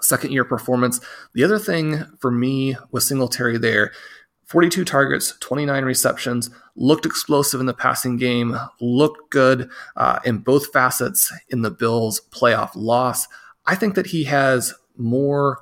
second 0.00 0.32
year 0.32 0.44
performance. 0.44 1.00
The 1.32 1.44
other 1.44 1.58
thing 1.58 2.04
for 2.18 2.30
me 2.30 2.76
with 2.90 3.04
Singletary 3.04 3.56
there 3.58 3.92
42 4.46 4.84
targets, 4.84 5.34
29 5.40 5.84
receptions, 5.84 6.50
looked 6.76 7.06
explosive 7.06 7.60
in 7.60 7.66
the 7.66 7.74
passing 7.74 8.16
game, 8.16 8.56
looked 8.80 9.30
good 9.30 9.70
uh, 9.96 10.20
in 10.24 10.38
both 10.38 10.72
facets 10.72 11.32
in 11.48 11.62
the 11.62 11.70
Bills' 11.70 12.20
playoff 12.30 12.70
loss. 12.74 13.26
I 13.66 13.74
think 13.74 13.94
that 13.94 14.06
he 14.06 14.24
has 14.24 14.74
more 14.96 15.60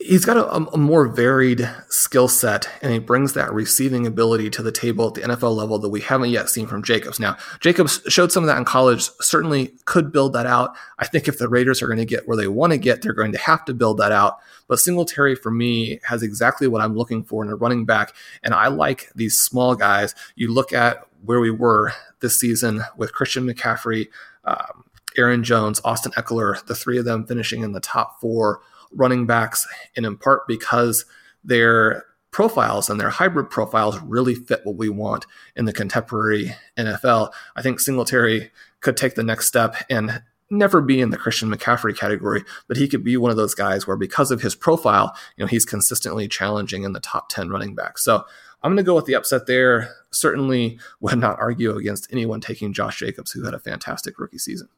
he's 0.00 0.24
got 0.24 0.36
a, 0.38 0.50
a, 0.50 0.78
more 0.78 1.06
varied 1.06 1.68
skill 1.88 2.26
set 2.26 2.68
and 2.80 2.90
he 2.90 2.98
brings 2.98 3.34
that 3.34 3.52
receiving 3.52 4.06
ability 4.06 4.48
to 4.48 4.62
the 4.62 4.72
table 4.72 5.08
at 5.08 5.14
the 5.14 5.20
NFL 5.20 5.54
level 5.54 5.78
that 5.78 5.90
we 5.90 6.00
haven't 6.00 6.30
yet 6.30 6.48
seen 6.48 6.66
from 6.66 6.82
Jacobs. 6.82 7.20
Now, 7.20 7.36
Jacobs 7.60 8.00
showed 8.08 8.32
some 8.32 8.42
of 8.42 8.46
that 8.48 8.56
in 8.56 8.64
college, 8.64 9.10
certainly 9.20 9.74
could 9.84 10.10
build 10.10 10.32
that 10.32 10.46
out. 10.46 10.74
I 10.98 11.06
think 11.06 11.28
if 11.28 11.38
the 11.38 11.50
Raiders 11.50 11.82
are 11.82 11.86
going 11.86 11.98
to 11.98 12.06
get 12.06 12.26
where 12.26 12.36
they 12.36 12.48
want 12.48 12.72
to 12.72 12.78
get, 12.78 13.02
they're 13.02 13.12
going 13.12 13.32
to 13.32 13.38
have 13.38 13.64
to 13.66 13.74
build 13.74 13.98
that 13.98 14.10
out. 14.10 14.38
But 14.68 14.78
Singletary 14.78 15.34
for 15.34 15.50
me 15.50 16.00
has 16.04 16.22
exactly 16.22 16.66
what 16.66 16.80
I'm 16.80 16.96
looking 16.96 17.22
for 17.22 17.44
in 17.44 17.50
a 17.50 17.56
running 17.56 17.84
back. 17.84 18.14
And 18.42 18.54
I 18.54 18.68
like 18.68 19.10
these 19.14 19.38
small 19.38 19.74
guys. 19.74 20.14
You 20.34 20.52
look 20.52 20.72
at 20.72 21.06
where 21.24 21.40
we 21.40 21.50
were 21.50 21.92
this 22.20 22.40
season 22.40 22.82
with 22.96 23.12
Christian 23.12 23.46
McCaffrey, 23.46 24.08
um, 24.44 24.84
Aaron 25.18 25.44
Jones, 25.44 25.80
Austin 25.84 26.12
Ekeler, 26.12 26.64
the 26.66 26.74
three 26.74 26.98
of 26.98 27.04
them 27.04 27.26
finishing 27.26 27.62
in 27.62 27.72
the 27.72 27.80
top 27.80 28.20
four 28.20 28.60
running 28.92 29.26
backs, 29.26 29.66
and 29.96 30.04
in 30.04 30.16
part 30.16 30.46
because 30.46 31.04
their 31.44 32.04
profiles 32.30 32.88
and 32.88 33.00
their 33.00 33.10
hybrid 33.10 33.50
profiles 33.50 33.98
really 34.00 34.34
fit 34.34 34.60
what 34.64 34.76
we 34.76 34.88
want 34.88 35.26
in 35.56 35.64
the 35.64 35.72
contemporary 35.72 36.54
NFL. 36.76 37.32
I 37.56 37.62
think 37.62 37.80
Singletary 37.80 38.52
could 38.80 38.96
take 38.96 39.14
the 39.14 39.24
next 39.24 39.48
step 39.48 39.74
and 39.90 40.22
never 40.50 40.80
be 40.80 41.00
in 41.00 41.10
the 41.10 41.16
Christian 41.16 41.52
McCaffrey 41.52 41.96
category, 41.96 42.44
but 42.66 42.76
he 42.76 42.88
could 42.88 43.04
be 43.04 43.16
one 43.16 43.30
of 43.30 43.36
those 43.36 43.54
guys 43.54 43.86
where 43.86 43.96
because 43.96 44.30
of 44.30 44.42
his 44.42 44.54
profile, 44.54 45.14
you 45.36 45.44
know, 45.44 45.48
he's 45.48 45.64
consistently 45.64 46.28
challenging 46.28 46.82
in 46.82 46.92
the 46.92 47.00
top 47.00 47.28
10 47.28 47.50
running 47.50 47.74
backs. 47.74 48.04
So 48.04 48.24
I'm 48.62 48.70
going 48.70 48.76
to 48.76 48.82
go 48.82 48.94
with 48.94 49.06
the 49.06 49.14
upset 49.14 49.46
there. 49.46 49.94
Certainly 50.10 50.78
would 51.00 51.18
not 51.18 51.38
argue 51.38 51.76
against 51.76 52.12
anyone 52.12 52.40
taking 52.40 52.72
Josh 52.72 52.98
Jacobs, 52.98 53.30
who 53.32 53.44
had 53.44 53.54
a 53.54 53.60
fantastic 53.60 54.18
rookie 54.18 54.38
season. 54.38 54.68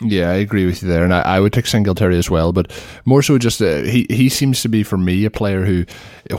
Yeah, 0.00 0.30
I 0.30 0.34
agree 0.34 0.64
with 0.64 0.80
you 0.80 0.88
there, 0.88 1.02
and 1.02 1.12
I, 1.12 1.22
I 1.22 1.40
would 1.40 1.52
take 1.52 1.66
Singletary 1.66 2.16
as 2.18 2.30
well, 2.30 2.52
but 2.52 2.70
more 3.04 3.20
so 3.20 3.36
just 3.36 3.60
uh, 3.60 3.78
he 3.82 4.06
he 4.08 4.28
seems 4.28 4.62
to 4.62 4.68
be 4.68 4.84
for 4.84 4.96
me 4.96 5.24
a 5.24 5.30
player 5.30 5.64
who, 5.64 5.86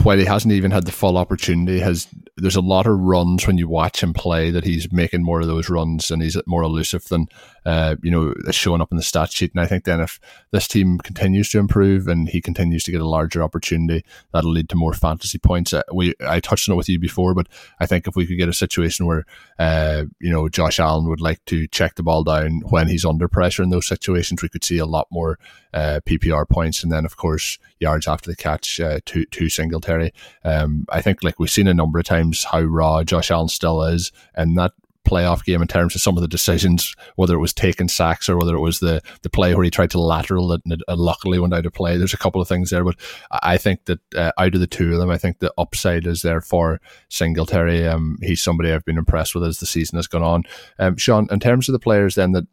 while 0.02 0.16
he 0.16 0.24
hasn't 0.24 0.54
even 0.54 0.70
had 0.70 0.86
the 0.86 0.92
full 0.92 1.18
opportunity, 1.18 1.78
has 1.78 2.08
there's 2.38 2.56
a 2.56 2.62
lot 2.62 2.86
of 2.86 2.98
runs 2.98 3.46
when 3.46 3.58
you 3.58 3.68
watch 3.68 4.02
him 4.02 4.14
play 4.14 4.50
that 4.50 4.64
he's 4.64 4.90
making 4.90 5.22
more 5.22 5.42
of 5.42 5.46
those 5.46 5.68
runs 5.68 6.10
and 6.10 6.22
he's 6.22 6.38
more 6.46 6.62
elusive 6.62 7.04
than 7.08 7.28
uh, 7.64 7.96
you 8.02 8.10
know 8.10 8.32
is 8.46 8.54
showing 8.54 8.80
up 8.80 8.90
in 8.90 8.96
the 8.96 9.02
stat 9.02 9.32
sheet. 9.32 9.52
And 9.52 9.60
I 9.60 9.66
think 9.66 9.84
then 9.84 10.00
if 10.00 10.20
this 10.50 10.66
team 10.68 10.98
continues 10.98 11.50
to 11.50 11.58
improve 11.58 12.08
and 12.08 12.28
he 12.28 12.40
continues 12.40 12.84
to 12.84 12.90
get 12.90 13.00
a 13.00 13.08
larger 13.08 13.42
opportunity, 13.42 14.04
that'll 14.32 14.52
lead 14.52 14.68
to 14.70 14.76
more 14.76 14.92
fantasy 14.92 15.38
points. 15.38 15.72
Uh, 15.72 15.82
we 15.92 16.14
I 16.26 16.40
touched 16.40 16.68
on 16.68 16.74
it 16.74 16.76
with 16.76 16.88
you 16.88 16.98
before, 16.98 17.34
but 17.34 17.48
I 17.80 17.86
think 17.86 18.06
if 18.06 18.16
we 18.16 18.26
could 18.26 18.38
get 18.38 18.48
a 18.48 18.54
situation 18.54 19.06
where 19.06 19.24
uh, 19.58 20.04
you 20.20 20.30
know 20.30 20.48
Josh 20.48 20.80
Allen 20.80 21.08
would 21.08 21.20
like 21.20 21.44
to 21.46 21.66
check 21.68 21.94
the 21.94 22.02
ball 22.02 22.24
down 22.24 22.60
when 22.70 22.88
he's 22.88 23.04
under 23.04 23.28
pressure 23.28 23.62
in 23.62 23.70
those 23.70 23.86
situations, 23.86 24.42
we 24.42 24.48
could 24.48 24.64
see 24.64 24.78
a 24.78 24.86
lot 24.86 25.08
more 25.10 25.38
uh, 25.74 26.00
PPR 26.06 26.48
points, 26.48 26.82
and 26.82 26.90
then 26.90 27.04
of 27.04 27.16
course 27.16 27.58
yards 27.78 28.08
after 28.08 28.30
the 28.30 28.36
catch 28.36 28.80
uh, 28.80 29.00
to 29.06 29.24
to 29.26 29.48
Singletary. 29.48 30.12
Um, 30.44 30.86
I 30.88 31.00
think 31.00 31.22
like 31.22 31.38
we've 31.38 31.50
seen 31.50 31.68
a 31.68 31.74
number 31.74 31.98
of 31.98 32.04
times 32.04 32.44
how 32.44 32.60
raw 32.60 33.04
Josh 33.04 33.30
Allen 33.30 33.48
still 33.48 33.82
is, 33.82 34.12
and 34.34 34.56
that 34.58 34.72
playoff 35.06 35.44
game 35.44 35.62
in 35.62 35.68
terms 35.68 35.94
of 35.94 36.00
some 36.00 36.16
of 36.16 36.20
the 36.20 36.28
decisions, 36.28 36.94
whether 37.16 37.34
it 37.34 37.40
was 37.40 37.52
taking 37.52 37.88
sacks 37.88 38.28
or 38.28 38.36
whether 38.36 38.54
it 38.54 38.60
was 38.60 38.80
the 38.80 39.02
the 39.22 39.30
play 39.30 39.54
where 39.54 39.64
he 39.64 39.70
tried 39.70 39.90
to 39.90 40.00
lateral 40.00 40.52
it 40.52 40.60
and 40.64 40.74
it, 40.74 40.80
luckily 40.88 41.38
went 41.38 41.54
out 41.54 41.66
of 41.66 41.72
play. 41.72 41.96
There's 41.96 42.14
a 42.14 42.18
couple 42.18 42.40
of 42.40 42.48
things 42.48 42.70
there, 42.70 42.84
but 42.84 42.96
I 43.30 43.56
think 43.56 43.86
that 43.86 44.00
uh, 44.14 44.32
out 44.38 44.54
of 44.54 44.60
the 44.60 44.66
two 44.66 44.92
of 44.92 44.98
them, 44.98 45.10
I 45.10 45.18
think 45.18 45.38
the 45.38 45.52
upside 45.58 46.06
is 46.06 46.22
there 46.22 46.40
for 46.40 46.80
Singletary. 47.08 47.86
Um, 47.86 48.18
he's 48.22 48.42
somebody 48.42 48.72
I've 48.72 48.84
been 48.84 48.98
impressed 48.98 49.34
with 49.34 49.44
as 49.44 49.58
the 49.58 49.66
season 49.66 49.96
has 49.96 50.06
gone 50.06 50.22
on. 50.22 50.44
Um, 50.78 50.96
Sean, 50.96 51.26
in 51.30 51.40
terms 51.40 51.68
of 51.68 51.72
the 51.72 51.78
players 51.78 52.14
then 52.14 52.32
that 52.32 52.46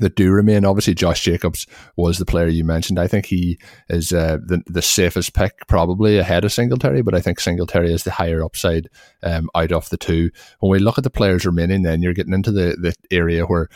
that 0.00 0.16
do 0.16 0.30
remain. 0.30 0.64
Obviously, 0.64 0.94
Josh 0.94 1.22
Jacobs 1.22 1.66
was 1.96 2.18
the 2.18 2.26
player 2.26 2.48
you 2.48 2.64
mentioned. 2.64 2.98
I 2.98 3.06
think 3.06 3.26
he 3.26 3.58
is 3.88 4.12
uh, 4.12 4.38
the 4.44 4.62
the 4.66 4.82
safest 4.82 5.34
pick, 5.34 5.66
probably 5.66 6.18
ahead 6.18 6.44
of 6.44 6.52
Singletary, 6.52 7.02
but 7.02 7.14
I 7.14 7.20
think 7.20 7.40
Singletary 7.40 7.92
is 7.92 8.04
the 8.04 8.10
higher 8.10 8.44
upside 8.44 8.88
um, 9.22 9.50
out 9.54 9.72
of 9.72 9.88
the 9.90 9.96
two. 9.96 10.30
When 10.60 10.70
we 10.70 10.78
look 10.78 10.98
at 10.98 11.04
the 11.04 11.10
players 11.10 11.46
remaining, 11.46 11.82
then 11.82 12.02
you're 12.02 12.14
getting 12.14 12.34
into 12.34 12.52
the 12.52 12.76
the 12.80 12.94
area 13.10 13.44
where 13.44 13.68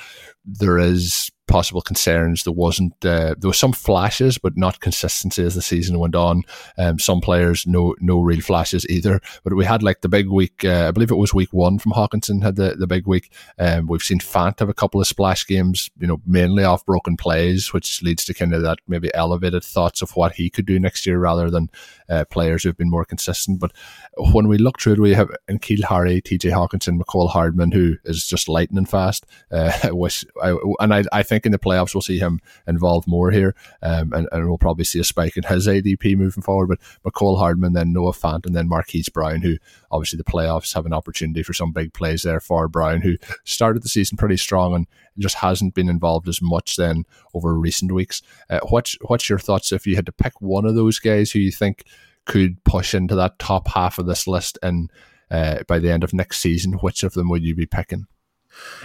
there 0.44 0.78
is 0.78 1.30
possible 1.52 1.82
concerns. 1.82 2.44
There 2.44 2.52
wasn't 2.52 2.94
uh, 3.04 3.34
there 3.38 3.48
was 3.48 3.58
some 3.58 3.74
flashes, 3.74 4.38
but 4.38 4.56
not 4.56 4.80
consistency 4.80 5.44
as 5.44 5.54
the 5.54 5.60
season 5.62 5.98
went 5.98 6.16
on. 6.16 6.42
Um, 6.78 6.98
some 6.98 7.20
players 7.20 7.66
no 7.66 7.94
no 8.00 8.20
real 8.20 8.40
flashes 8.40 8.88
either. 8.88 9.20
But 9.44 9.54
we 9.54 9.66
had 9.66 9.82
like 9.82 10.00
the 10.00 10.08
big 10.08 10.28
week. 10.28 10.64
Uh, 10.64 10.88
I 10.88 10.90
believe 10.90 11.10
it 11.10 11.16
was 11.16 11.34
week 11.34 11.52
one 11.52 11.78
from 11.78 11.92
Hockenson 11.92 12.42
had 12.42 12.56
the, 12.56 12.74
the 12.74 12.86
big 12.86 13.06
week. 13.06 13.30
Um, 13.58 13.86
we've 13.86 14.02
seen 14.02 14.18
Fant 14.18 14.60
have 14.60 14.70
a 14.70 14.74
couple 14.74 15.00
of 15.00 15.06
splash 15.06 15.46
games. 15.46 15.90
You 15.98 16.06
know, 16.06 16.22
mainly 16.26 16.64
off 16.64 16.86
broken 16.86 17.18
plays, 17.18 17.72
which 17.72 18.02
leads 18.02 18.24
to 18.24 18.34
kind 18.34 18.54
of 18.54 18.62
that 18.62 18.78
maybe 18.88 19.14
elevated 19.14 19.62
thoughts 19.62 20.00
of 20.00 20.16
what 20.16 20.32
he 20.32 20.48
could 20.48 20.64
do 20.64 20.80
next 20.80 21.06
year 21.06 21.18
rather 21.18 21.50
than 21.50 21.68
uh, 22.08 22.24
players 22.30 22.62
who've 22.62 22.76
been 22.76 22.90
more 22.90 23.04
consistent. 23.04 23.60
But 23.60 23.72
when 24.16 24.48
we 24.48 24.56
look 24.56 24.80
through 24.80 24.94
it, 24.94 25.00
we 25.00 25.12
have 25.14 25.30
N'Keal 25.50 25.84
Harry, 25.84 26.22
TJ 26.22 26.50
Hockenson, 26.50 26.98
Mecole 26.98 27.28
Hardman, 27.28 27.72
who 27.72 27.96
is 28.04 28.26
just 28.26 28.48
lightning 28.48 28.86
fast. 28.86 29.26
Uh, 29.50 29.72
I 29.82 29.92
wish, 29.92 30.24
I, 30.42 30.56
and 30.80 30.94
I, 30.94 31.04
I 31.12 31.22
think 31.22 31.41
think 31.42 31.46
in 31.46 31.52
the 31.52 31.58
playoffs 31.58 31.94
we'll 31.94 32.02
see 32.02 32.18
him 32.18 32.40
involved 32.66 33.08
more 33.08 33.30
here, 33.30 33.54
um, 33.82 34.12
and, 34.12 34.28
and 34.32 34.48
we'll 34.48 34.58
probably 34.58 34.84
see 34.84 35.00
a 35.00 35.04
spike 35.04 35.36
in 35.36 35.42
his 35.42 35.66
ADP 35.66 36.16
moving 36.16 36.42
forward. 36.42 36.68
But 36.68 36.78
Mecole 37.04 37.38
Hardman, 37.38 37.72
then 37.72 37.92
Noah 37.92 38.12
Fant, 38.12 38.46
and 38.46 38.54
then 38.54 38.68
Marquise 38.68 39.08
Brown, 39.08 39.42
who 39.42 39.56
obviously 39.90 40.16
the 40.16 40.24
playoffs 40.24 40.74
have 40.74 40.86
an 40.86 40.92
opportunity 40.92 41.42
for 41.42 41.52
some 41.52 41.72
big 41.72 41.92
plays 41.92 42.22
there 42.22 42.40
for 42.40 42.68
Brown, 42.68 43.00
who 43.00 43.16
started 43.44 43.82
the 43.82 43.88
season 43.88 44.16
pretty 44.16 44.36
strong 44.36 44.74
and 44.74 44.86
just 45.18 45.36
hasn't 45.36 45.74
been 45.74 45.88
involved 45.88 46.28
as 46.28 46.40
much 46.40 46.76
then 46.76 47.04
over 47.34 47.58
recent 47.58 47.92
weeks. 47.92 48.22
Uh, 48.48 48.60
what's 48.68 48.96
what's 49.02 49.28
your 49.28 49.38
thoughts 49.38 49.72
if 49.72 49.86
you 49.86 49.96
had 49.96 50.06
to 50.06 50.12
pick 50.12 50.40
one 50.40 50.64
of 50.64 50.74
those 50.74 50.98
guys 50.98 51.32
who 51.32 51.38
you 51.38 51.52
think 51.52 51.84
could 52.24 52.62
push 52.64 52.94
into 52.94 53.14
that 53.16 53.38
top 53.38 53.68
half 53.68 53.98
of 53.98 54.06
this 54.06 54.26
list 54.26 54.58
and 54.62 54.90
uh, 55.30 55.62
by 55.66 55.78
the 55.78 55.90
end 55.90 56.04
of 56.04 56.14
next 56.14 56.38
season? 56.38 56.74
Which 56.74 57.02
of 57.02 57.14
them 57.14 57.28
would 57.30 57.42
you 57.42 57.54
be 57.54 57.66
picking? 57.66 58.06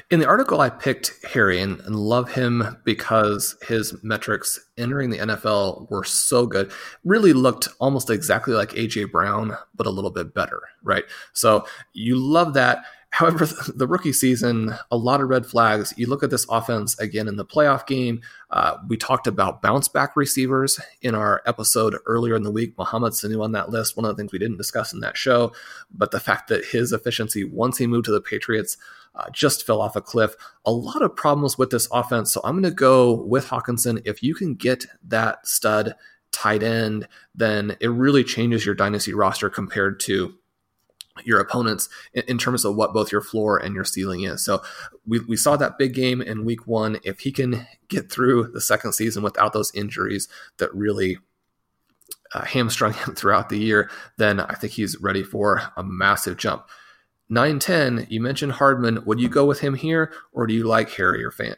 In 0.09 0.19
the 0.19 0.27
article, 0.27 0.61
I 0.61 0.69
picked 0.69 1.13
Harry 1.25 1.59
and, 1.59 1.79
and, 1.81 1.95
love 1.95 2.31
him 2.31 2.77
because 2.85 3.57
his 3.67 4.01
metrics 4.03 4.59
entering 4.77 5.09
the 5.09 5.17
NFL 5.17 5.89
were 5.89 6.03
so 6.03 6.45
good. 6.45 6.71
Really 7.03 7.33
looked 7.33 7.67
almost 7.79 8.09
exactly 8.09 8.53
like 8.53 8.69
AJ 8.69 9.11
Brown, 9.11 9.57
but 9.75 9.87
a 9.87 9.91
little 9.91 10.11
bit 10.11 10.33
better, 10.33 10.61
right? 10.83 11.03
So 11.33 11.65
you 11.93 12.15
love 12.15 12.53
that. 12.53 12.83
However, 13.09 13.45
the 13.75 13.87
rookie 13.87 14.13
season, 14.13 14.75
a 14.91 14.97
lot 14.97 15.21
of 15.21 15.29
red 15.29 15.45
flags. 15.45 15.93
You 15.97 16.07
look 16.07 16.23
at 16.23 16.29
this 16.29 16.45
offense 16.49 16.97
again 16.99 17.27
in 17.27 17.35
the 17.35 17.45
playoff 17.45 17.87
game. 17.87 18.21
Uh, 18.51 18.77
we 18.87 18.95
talked 18.95 19.27
about 19.27 19.61
bounce 19.61 19.87
back 19.87 20.15
receivers 20.15 20.79
in 21.01 21.15
our 21.15 21.41
episode 21.45 21.97
earlier 22.05 22.35
in 22.35 22.43
the 22.43 22.51
week. 22.51 22.77
Mohamed 22.77 23.13
Sanu 23.13 23.43
on 23.43 23.53
that 23.53 23.69
list. 23.69 23.97
One 23.97 24.05
of 24.05 24.15
the 24.15 24.21
things 24.21 24.31
we 24.31 24.39
didn't 24.39 24.57
discuss 24.57 24.93
in 24.93 24.99
that 25.01 25.17
show, 25.17 25.51
but 25.91 26.11
the 26.11 26.19
fact 26.19 26.47
that 26.49 26.65
his 26.65 26.93
efficiency 26.93 27.43
once 27.43 27.77
he 27.77 27.87
moved 27.87 28.05
to 28.05 28.11
the 28.11 28.21
Patriots 28.21 28.77
uh, 29.17 29.29
just 29.31 29.65
fell 29.65 29.81
off 29.81 29.95
a 29.95 30.01
cliff. 30.01 30.35
A 30.65 30.71
lot 30.71 31.01
of 31.01 31.15
problems 31.15 31.57
with 31.57 31.71
this 31.71 31.87
offense. 31.91 32.31
So 32.31 32.39
I'm 32.43 32.53
going 32.53 32.63
to 32.63 32.71
go 32.71 33.11
with 33.13 33.47
Hockenson. 33.47 34.01
If 34.05 34.21
you 34.21 34.35
can 34.35 34.53
get 34.55 34.85
that 35.03 35.47
stud 35.47 35.95
tight 36.31 36.61
end, 36.61 37.07
then 37.33 37.75
it 37.79 37.87
really 37.87 38.23
changes 38.23 38.65
your 38.65 38.75
dynasty 38.75 39.13
roster 39.13 39.49
compared 39.49 39.99
to 40.01 40.35
your 41.25 41.39
opponents 41.39 41.89
in, 42.13 42.23
in, 42.27 42.37
terms 42.37 42.63
of 42.63 42.75
what 42.75 42.93
both 42.93 43.11
your 43.11 43.21
floor 43.21 43.57
and 43.57 43.73
your 43.73 43.83
ceiling 43.83 44.21
is. 44.21 44.45
So 44.45 44.61
we, 45.05 45.19
we 45.19 45.35
saw 45.35 45.57
that 45.57 45.79
big 45.79 45.95
game 45.95 46.21
in 46.21 46.45
week 46.45 46.67
one. 46.67 46.99
If 47.03 47.21
he 47.21 47.31
can 47.31 47.65
get 47.87 48.11
through 48.11 48.51
the 48.53 48.61
second 48.61 48.93
season 48.93 49.23
without 49.23 49.51
those 49.51 49.73
injuries 49.73 50.27
that 50.57 50.73
really 50.75 51.17
uh, 52.33 52.45
hamstrung 52.45 52.93
him 52.93 53.15
throughout 53.15 53.49
the 53.49 53.57
year, 53.57 53.89
then 54.17 54.39
I 54.39 54.53
think 54.53 54.73
he's 54.73 55.01
ready 55.01 55.23
for 55.23 55.63
a 55.75 55.83
massive 55.83 56.37
jump. 56.37 56.67
910, 57.29 58.07
you 58.09 58.21
mentioned 58.21 58.53
Hardman. 58.53 59.03
Would 59.05 59.19
you 59.19 59.29
go 59.29 59.45
with 59.45 59.59
him 59.59 59.75
here, 59.75 60.13
or 60.31 60.47
do 60.47 60.53
you 60.53 60.65
like 60.65 60.89
Harry 60.91 61.23
or 61.23 61.31
Fant? 61.31 61.57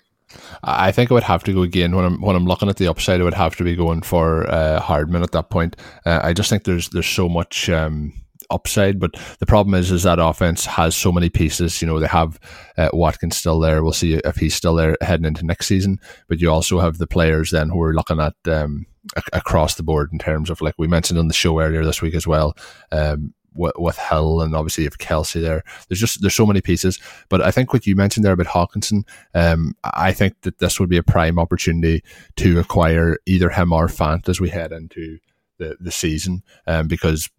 I 0.64 0.92
think 0.92 1.10
I 1.10 1.16
would 1.16 1.24
have 1.24 1.44
to 1.46 1.54
go 1.54 1.64
again 1.64 1.96
when 1.96 2.06
I'm 2.06 2.22
when 2.22 2.36
I'm 2.36 2.46
looking 2.46 2.70
at 2.70 2.78
the 2.78 2.88
upside. 2.88 3.20
I 3.20 3.24
would 3.24 3.34
have 3.34 3.56
to 3.58 3.64
be 3.64 3.76
going 3.76 4.02
for 4.02 4.50
uh, 4.50 4.80
Hardman 4.80 5.24
at 5.24 5.32
that 5.32 5.50
point. 5.50 5.76
Uh, 6.06 6.20
I 6.24 6.34
just 6.34 6.50
think 6.50 6.64
there's 6.64 6.90
there's 6.90 7.08
so 7.08 7.28
much. 7.28 7.70
Um, 7.70 8.14
upside. 8.52 9.00
But 9.00 9.12
the 9.40 9.46
problem 9.46 9.76
is, 9.76 9.92
is 9.92 10.04
that 10.04 10.20
offense 10.20 10.66
has 10.66 10.96
so 10.96 11.12
many 11.12 11.30
pieces. 11.30 11.82
You 11.82 11.88
know, 11.88 12.00
they 12.00 12.08
have 12.08 12.40
uh, 12.78 12.90
Watkins 12.94 13.38
still 13.38 13.60
there. 13.60 13.84
We'll 13.84 13.94
see 13.94 14.16
if 14.16 14.38
he's 14.38 14.56
still 14.56 14.76
there 14.76 14.98
heading 15.02 15.26
into 15.26 15.46
next 15.46 15.68
season. 15.68 16.00
But 16.28 16.40
you 16.40 16.50
also 16.50 16.80
have 16.80 16.98
the 16.98 17.08
players 17.08 17.52
then 17.52 17.70
who 17.70 17.82
are 17.82 17.94
looking 17.94 18.20
at 18.20 18.34
um, 18.48 18.86
across 19.34 19.76
the 19.76 19.84
board 19.84 20.10
in 20.12 20.20
terms 20.20 20.50
of 20.50 20.62
like 20.62 20.76
we 20.78 20.88
mentioned 20.88 21.20
on 21.20 21.28
the 21.28 21.34
show 21.34 21.60
earlier 21.60 21.86
this 21.86 22.02
week 22.02 22.16
as 22.16 22.28
well. 22.28 22.56
Um, 22.92 23.34
with, 23.54 23.74
with 23.78 23.98
Hill 23.98 24.42
and 24.42 24.56
obviously 24.56 24.84
you 24.84 24.90
have 24.90 24.98
Kelce 24.98 25.42
there. 25.42 25.64
There's 25.88 26.00
just 26.00 26.22
there's 26.22 26.36
so 26.36 26.46
many 26.46 26.62
pieces. 26.62 27.00
But 27.30 27.42
I 27.42 27.52
think 27.52 27.74
what 27.74 27.88
you 27.88 27.96
mentioned 27.96 28.26
there 28.26 28.34
about 28.34 28.48
Hockenson, 28.48 29.04
um, 29.34 29.76
I 29.84 30.12
think 30.12 30.42
that 30.42 30.60
this 30.60 30.80
would 30.80 30.90
be 30.90 30.98
a 30.98 31.04
prime 31.04 31.40
opportunity 31.40 32.04
to 32.38 32.60
acquire 32.60 33.18
either 33.26 33.50
him 33.50 33.74
or 33.74 33.88
Fant 33.88 34.30
as 34.30 34.40
we 34.40 34.50
head 34.50 34.72
into 34.72 35.20
the 35.58 35.78
the 35.80 35.92
season, 35.92 36.44
um, 36.68 36.88
because 36.88 37.30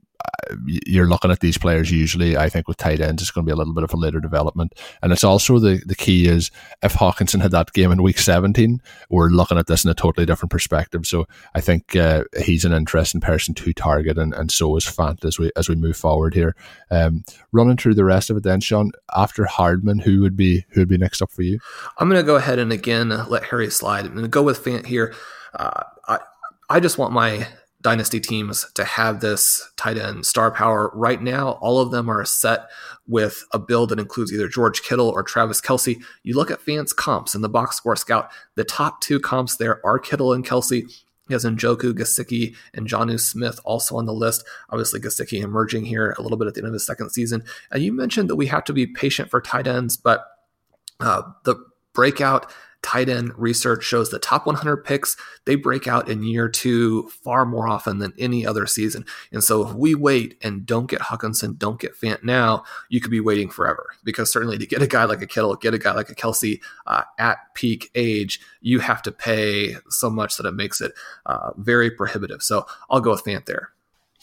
you're 0.67 1.09
looking 1.09 1.31
at 1.31 1.41
these 1.41 1.59
players 1.59 1.91
usually, 1.91 2.37
I 2.37 2.49
think 2.49 2.69
with 2.69 2.77
tight 2.77 3.01
ends, 3.01 3.23
it's 3.23 3.31
going 3.31 3.45
to 3.45 3.49
be 3.49 3.53
a 3.53 3.57
little 3.57 3.75
bit 3.75 3.85
of 3.85 3.93
a 3.93 3.97
later 3.97 4.21
development. 4.21 4.75
And 5.03 5.13
it's 5.13 5.25
also 5.25 5.59
the, 5.59 5.83
the 5.87 5.95
key 5.95 6.27
is 6.27 6.51
if 6.83 6.95
Hockenson 6.95 7.41
had 7.41 7.53
that 7.53 7.73
game 7.73 7.93
in 7.93 8.03
week 8.03 8.19
17, 8.19 8.81
we're 9.09 9.29
looking 9.29 9.59
at 9.59 9.67
this 9.67 9.85
in 9.85 9.91
a 9.91 9.95
totally 9.95 10.27
different 10.27 10.51
perspective. 10.51 11.07
So 11.07 11.27
I 11.55 11.61
think 11.61 11.97
uh, 11.97 12.25
he's 12.43 12.65
an 12.65 12.73
interesting 12.73 13.21
person 13.21 13.55
to 13.55 13.73
target 13.73 14.19
and, 14.19 14.35
and 14.35 14.51
so 14.51 14.77
is 14.77 14.85
Fant 14.85 15.25
as 15.25 15.39
we, 15.39 15.51
as 15.57 15.69
we 15.69 15.75
move 15.75 15.97
forward 15.97 16.35
here. 16.35 16.57
Um, 16.91 17.25
running 17.53 17.77
through 17.77 17.95
the 17.95 18.05
rest 18.05 18.31
of 18.31 18.37
it 18.37 18.43
then, 18.43 18.61
Sean, 18.61 18.93
after 19.17 19.45
Hardman, 19.45 19.99
who 20.01 20.21
would 20.23 20.37
be, 20.37 20.65
who 20.71 20.81
would 20.81 20.89
be 20.89 20.99
next 20.99 21.23
up 21.23 21.31
for 21.31 21.43
you? 21.43 21.59
I'm 21.99 22.09
going 22.09 22.21
to 22.21 22.27
go 22.27 22.37
ahead 22.37 22.59
and 22.59 22.73
again, 22.73 23.11
let 23.29 23.45
Harry 23.45 23.71
slide. 23.71 24.05
I'm 24.05 24.13
going 24.13 24.23
to 24.23 24.29
go 24.29 24.43
with 24.43 24.65
Fant 24.65 24.87
here. 24.87 25.15
Uh, 25.55 25.83
I, 26.07 26.19
I 26.69 26.81
just 26.81 26.99
want 26.99 27.13
my 27.13 27.47
dynasty 27.83 28.21
teams 28.21 28.71
to 28.75 28.85
have 28.85 29.21
this 29.21 29.71
tight 29.77 29.97
end 29.97 30.27
star 30.27 30.51
power. 30.51 30.91
Right 30.95 31.21
now, 31.21 31.53
all 31.61 31.81
of 31.81 31.91
them 31.91 32.09
are 32.09 32.25
set 32.25 32.69
with 33.07 33.45
a 33.53 33.59
build 33.59 33.89
that 33.89 33.99
includes 33.99 34.33
either 34.33 34.49
George 34.49 34.83
Kittle 34.83 35.09
or 35.09 35.23
Travis 35.23 35.61
Kelce. 35.61 36.01
You 36.23 36.35
look 36.35 36.51
at 36.51 36.61
Fant's 36.61 36.93
comps 36.93 37.35
in 37.35 37.41
the 37.41 37.49
box 37.49 37.77
score 37.77 37.97
scout, 37.97 38.31
the 38.55 38.65
top 38.65 39.01
two 39.01 39.19
comps 39.19 39.57
there 39.57 39.85
are 39.85 39.99
Kittle 39.99 40.33
and 40.33 40.45
Kelce. 40.45 40.85
He 41.29 41.35
has 41.35 41.45
Njoku, 41.45 41.93
Gesicki, 41.93 42.57
and 42.75 42.89
Jonnu 42.89 43.21
Smith 43.21 43.61
also 43.65 43.97
on 43.97 44.05
the 44.05 44.13
list. 44.13 44.45
Obviously, 44.69 44.99
Gesicki 44.99 45.41
emerging 45.41 45.85
here 45.85 46.15
a 46.19 46.23
little 46.23 46.37
bit 46.37 46.49
at 46.49 46.55
the 46.55 46.61
end 46.61 46.67
of 46.67 46.73
his 46.73 46.85
second 46.85 47.11
season. 47.11 47.45
And 47.71 47.85
you 47.85 47.93
mentioned 47.93 48.29
that 48.29 48.37
we 48.37 48.47
have 48.47 48.65
to 48.65 48.73
be 48.73 48.87
patient 48.87 49.31
for 49.31 49.41
tight 49.41 49.69
ends, 49.69 49.97
but 49.97 50.25
uh, 50.99 51.23
the 51.45 51.55
breakout 51.95 52.53
tight 52.83 53.09
end 53.09 53.33
research 53.37 53.85
shows 53.85 54.11
the 54.11 54.19
top 54.19 54.47
100 54.47 54.79
picks 54.79 55.17
they 55.45 55.55
break 55.55 55.87
out 55.87 56.09
in 56.09 56.23
year 56.23 56.49
two 56.49 57.09
far 57.09 57.45
more 57.45 57.69
often 57.69 57.99
than 57.99 58.13
any 58.19 58.47
other 58.47 58.67
season. 58.67 59.05
And 59.33 59.45
so 59.45 59.67
if 59.67 59.75
we 59.75 59.95
wait 59.95 60.37
and 60.43 60.65
don't 60.65 60.87
get 60.87 61.01
hockenson 61.01 61.59
don't 61.59 61.81
get 61.81 61.95
fant 61.95 62.23
now 62.23 62.65
you 62.89 63.01
could 63.01 63.11
be 63.11 63.21
waiting 63.21 63.51
forever. 63.51 63.91
Because 64.05 64.33
certainly 64.33 64.59
to 64.59 64.67
get 64.67 64.83
a 64.83 64.87
guy 64.87 65.05
like 65.05 65.23
a 65.23 65.27
kittle 65.27 65.57
get 65.57 65.75
a 65.75 65.79
guy 65.79 65.93
like 65.93 66.11
a 66.11 66.15
Kelce 66.15 66.61
uh, 66.87 67.03
at 67.19 67.39
peak 67.55 67.91
age 67.95 68.41
you 68.61 68.81
have 68.81 69.03
to 69.03 69.13
pay 69.13 69.77
so 69.89 70.09
much 70.09 70.37
that 70.37 70.47
it 70.47 70.53
makes 70.53 70.81
it 70.81 70.93
uh, 71.27 71.51
very 71.57 71.91
prohibitive. 71.91 72.43
So 72.43 72.67
i'll 72.89 73.01
go 73.01 73.11
with 73.11 73.25
fant 73.25 73.47
there 73.47 73.71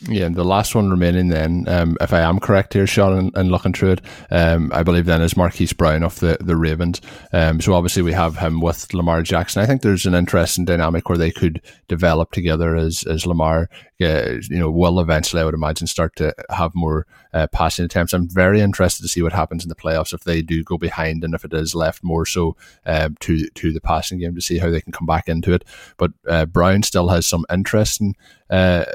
yeah, 0.02 0.26
and 0.26 0.36
the 0.36 0.44
last 0.44 0.76
one 0.76 0.92
remaining 0.92 1.30
then, 1.30 1.68
um, 1.68 1.98
if 2.00 2.14
I 2.14 2.22
am 2.22 2.40
correct 2.40 2.74
here, 2.74 2.86
Sean, 2.86 3.18
and, 3.18 3.36
and 3.36 3.50
looking 3.50 3.74
through 3.74 3.94
it, 3.94 4.02
um, 4.30 4.72
I 4.72 4.84
believe 4.84 5.06
then 5.06 5.24
is 5.24 5.36
Marquise 5.36 5.74
Brown 5.74 6.04
of 6.04 6.20
the, 6.20 6.38
the 6.40 6.56
Ravens. 6.56 7.02
Um, 7.34 7.60
so 7.60 7.74
obviously 7.74 8.04
we 8.04 8.14
have 8.14 8.38
him 8.38 8.62
with 8.62 8.94
Lamar 8.94 9.24
Jackson. 9.24 9.64
I 9.64 9.66
think 9.66 9.82
there's 9.82 10.06
an 10.06 10.14
interesting 10.14 10.66
dynamic 10.66 11.10
where 11.10 11.18
they 11.18 11.32
could 11.32 11.64
develop 11.88 12.32
together 12.32 12.76
as, 12.76 13.04
as 13.06 13.26
Lamar, 13.26 13.70
uh, 14.00 14.34
you 14.50 14.60
know, 14.60 14.70
will 14.70 15.00
eventually, 15.00 15.42
I 15.42 15.46
would 15.46 15.56
imagine, 15.56 15.88
start 15.88 16.16
to 16.18 16.32
have 16.52 16.76
more 16.76 17.08
uh, 17.34 17.48
passing 17.48 17.86
attempts. 17.86 18.14
I'm 18.14 18.30
very 18.30 18.62
interested 18.62 19.02
to 19.02 19.10
see 19.10 19.24
what 19.24 19.34
happens 19.34 19.64
in 19.64 19.70
the 19.70 19.76
playoffs 19.76 20.14
if 20.14 20.24
they 20.24 20.44
do 20.44 20.64
go 20.64 20.78
behind 20.78 21.24
and 21.24 21.34
if 21.34 21.44
it 21.44 21.54
is 21.54 21.74
left 21.74 22.04
more 22.04 22.26
so 22.26 22.56
um, 22.86 23.16
to 23.22 23.50
to 23.50 23.74
the 23.74 23.82
passing 23.82 24.20
game 24.20 24.36
to 24.36 24.42
see 24.42 24.60
how 24.60 24.70
they 24.70 24.82
can 24.82 24.92
come 24.94 25.08
back 25.08 25.28
into 25.28 25.54
it. 25.54 25.64
But 25.98 26.12
uh, 26.28 26.46
Brown 26.46 26.84
still 26.84 27.10
has 27.10 27.26
some 27.26 27.46
interesting 27.52 28.16
uh, 28.50 28.86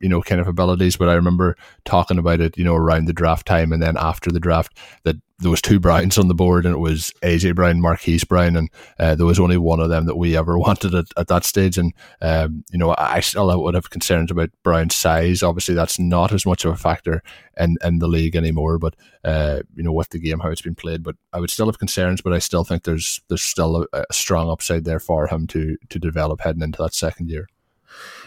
you 0.00 0.08
know, 0.08 0.22
kind 0.22 0.40
of 0.40 0.48
abilities. 0.48 0.96
But 0.96 1.08
I 1.08 1.14
remember 1.14 1.56
talking 1.84 2.18
about 2.18 2.40
it, 2.40 2.56
you 2.56 2.64
know, 2.64 2.74
around 2.74 3.06
the 3.06 3.12
draft 3.12 3.46
time 3.46 3.72
and 3.72 3.82
then 3.82 3.96
after 3.96 4.30
the 4.30 4.40
draft 4.40 4.76
that 5.04 5.16
there 5.40 5.50
was 5.50 5.62
two 5.62 5.78
Browns 5.78 6.18
on 6.18 6.26
the 6.26 6.34
board 6.34 6.66
and 6.66 6.74
it 6.74 6.78
was 6.78 7.12
AJ 7.22 7.54
Brown, 7.54 7.80
Marquise 7.80 8.24
Brown, 8.24 8.56
and 8.56 8.68
uh, 8.98 9.14
there 9.14 9.26
was 9.26 9.38
only 9.38 9.56
one 9.56 9.78
of 9.78 9.88
them 9.88 10.06
that 10.06 10.16
we 10.16 10.36
ever 10.36 10.58
wanted 10.58 10.94
at, 10.94 11.06
at 11.16 11.28
that 11.28 11.44
stage. 11.44 11.78
And 11.78 11.94
um, 12.20 12.64
you 12.70 12.78
know, 12.78 12.94
I 12.98 13.20
still 13.20 13.62
would 13.62 13.74
have 13.74 13.90
concerns 13.90 14.30
about 14.30 14.50
Brown's 14.64 14.96
size. 14.96 15.42
Obviously, 15.42 15.74
that's 15.74 15.98
not 15.98 16.32
as 16.32 16.44
much 16.44 16.64
of 16.64 16.72
a 16.72 16.76
factor 16.76 17.22
in, 17.56 17.76
in 17.84 18.00
the 18.00 18.08
league 18.08 18.34
anymore. 18.34 18.78
But 18.78 18.96
uh, 19.22 19.60
you 19.74 19.82
know, 19.82 19.92
with 19.92 20.10
the 20.10 20.18
game 20.18 20.40
how 20.40 20.50
it's 20.50 20.62
been 20.62 20.74
played, 20.74 21.02
but 21.04 21.16
I 21.32 21.38
would 21.38 21.50
still 21.50 21.66
have 21.66 21.78
concerns. 21.78 22.20
But 22.20 22.32
I 22.32 22.40
still 22.40 22.64
think 22.64 22.82
there's 22.82 23.20
there's 23.28 23.42
still 23.42 23.86
a, 23.92 24.04
a 24.10 24.12
strong 24.12 24.50
upside 24.50 24.84
there 24.84 25.00
for 25.00 25.28
him 25.28 25.46
to 25.48 25.76
to 25.88 25.98
develop 25.98 26.40
heading 26.40 26.62
into 26.62 26.82
that 26.82 26.94
second 26.94 27.30
year. 27.30 27.46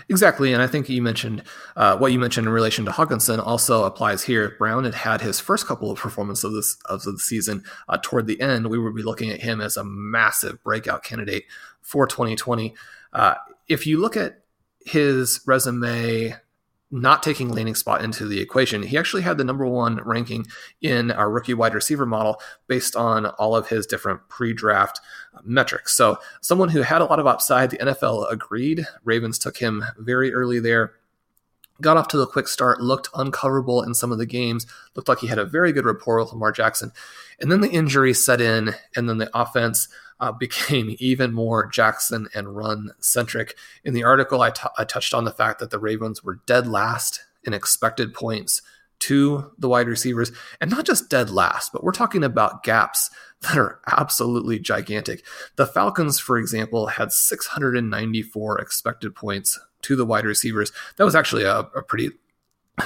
Exactly, 0.10 0.54
and 0.54 0.62
I 0.62 0.68
think 0.68 0.90
you 0.90 1.02
mentioned 1.02 1.44
uh, 1.76 1.98
what 1.98 2.12
you 2.12 2.20
mentioned 2.20 2.48
in 2.48 2.54
relation 2.54 2.86
to 2.86 2.92
Hockenson 2.92 3.46
also 3.46 3.84
applies 3.84 4.24
here. 4.24 4.56
Brown 4.58 4.84
had 4.84 4.96
had 4.96 5.22
his 5.22 5.40
first 5.40 5.68
couple 5.68 5.92
of 5.92 6.00
performances 6.00 6.44
of 6.44 6.54
this 6.54 6.78
of 6.86 7.04
the 7.04 7.18
season 7.20 7.64
uh, 7.88 7.98
toward 8.02 8.28
the 8.28 8.40
end. 8.42 8.68
We 8.70 8.80
would 8.80 8.96
be 8.96 9.04
looking 9.04 9.30
at 9.30 9.42
him 9.42 9.62
as 9.62 9.78
a 9.78 9.84
massive 9.84 10.64
breakout 10.64 11.04
candidate 11.04 11.46
for 11.82 12.08
2020. 12.08 12.76
Uh, 13.14 13.36
if 13.68 13.86
you 13.88 14.00
look 14.00 14.18
at 14.18 14.42
his 14.86 15.42
resume 15.46 16.36
not 16.92 17.24
taking 17.24 17.50
landing 17.50 17.76
spot 17.76 18.04
into 18.04 18.28
the 18.28 18.42
equation. 18.42 18.84
He 18.84 18.98
actually 18.98 19.22
had 19.22 19.38
the 19.38 19.44
number 19.44 19.66
one 19.66 20.02
ranking 20.04 20.46
in 20.82 21.10
our 21.10 21.32
rookie 21.32 21.54
wide 21.54 21.74
receiver 21.74 22.06
model 22.06 22.42
based 22.68 22.96
on 22.96 23.28
all 23.28 23.56
of 23.56 23.70
his 23.70 23.86
different 23.86 24.28
pre 24.28 24.54
draft 24.54 25.00
metrics. 25.44 25.94
So, 25.96 26.18
someone 26.42 26.70
who 26.70 26.82
had 26.82 27.02
a 27.02 27.06
lot 27.06 27.20
of 27.20 27.28
upside, 27.28 27.70
the 27.70 27.78
NFL 27.78 28.32
agreed. 28.32 28.86
Ravens 29.04 29.40
took 29.40 29.58
him 29.58 29.84
very 29.98 30.34
early 30.34 30.60
there. 30.60 30.94
Got 31.80 31.98
off 31.98 32.10
to 32.10 32.22
a 32.22 32.28
quick 32.28 32.48
start, 32.48 32.82
looked 32.82 33.12
uncoverable 33.14 33.84
in 33.84 33.96
some 33.96 34.12
of 34.12 34.20
the 34.20 34.26
games, 34.28 34.68
looked 34.96 35.10
like 35.10 35.20
he 35.20 35.28
had 35.28 35.40
a 35.40 35.46
very 35.46 35.72
good 35.72 35.86
rapport 35.86 36.20
with 36.20 36.32
Lamar 36.32 36.52
Jackson. 36.52 36.92
And 37.40 37.52
then 37.52 37.62
the 37.62 37.72
injury 37.72 38.14
set 38.14 38.40
in, 38.40 38.76
and 38.96 39.10
then 39.10 39.18
the 39.18 39.32
offense 39.34 39.88
uh, 40.22 40.32
became 40.32 40.96
even 41.00 41.34
more 41.34 41.68
Jackson 41.68 42.30
and 42.34 42.56
run 42.56 42.92
centric. 43.00 43.58
In 43.84 43.94
the 43.94 44.04
article, 44.04 44.42
I, 44.42 44.52
t- 44.52 44.62
I 44.78 44.86
touched 44.86 45.14
on 45.14 45.26
the 45.26 45.32
fact 45.32 45.60
that 45.60 45.72
the 45.72 45.80
Ravens 45.80 46.24
were 46.24 46.40
dead 46.46 46.68
last 46.68 47.22
in 47.44 47.54
expected 47.54 48.14
points 48.14 48.62
to 49.00 49.52
the 49.58 49.68
wide 49.68 49.88
receivers, 49.88 50.32
and 50.62 50.70
not 50.70 50.86
just 50.86 51.10
dead 51.10 51.32
last, 51.32 51.74
but 51.74 51.84
we're 51.84 51.92
talking 51.92 52.24
about 52.24 52.62
gaps 52.62 53.10
that 53.42 53.58
are 53.58 53.80
absolutely 53.88 54.60
gigantic. 54.60 55.26
The 55.56 55.66
Falcons, 55.66 56.20
for 56.20 56.38
example, 56.38 56.86
had 56.86 57.12
694 57.12 58.62
expected 58.62 59.16
points 59.16 59.60
to 59.82 59.96
the 59.96 60.06
wide 60.06 60.26
receivers. 60.26 60.72
That 60.98 61.06
was 61.06 61.16
actually 61.16 61.44
a, 61.44 61.62
a 61.76 61.82
pretty 61.82 62.12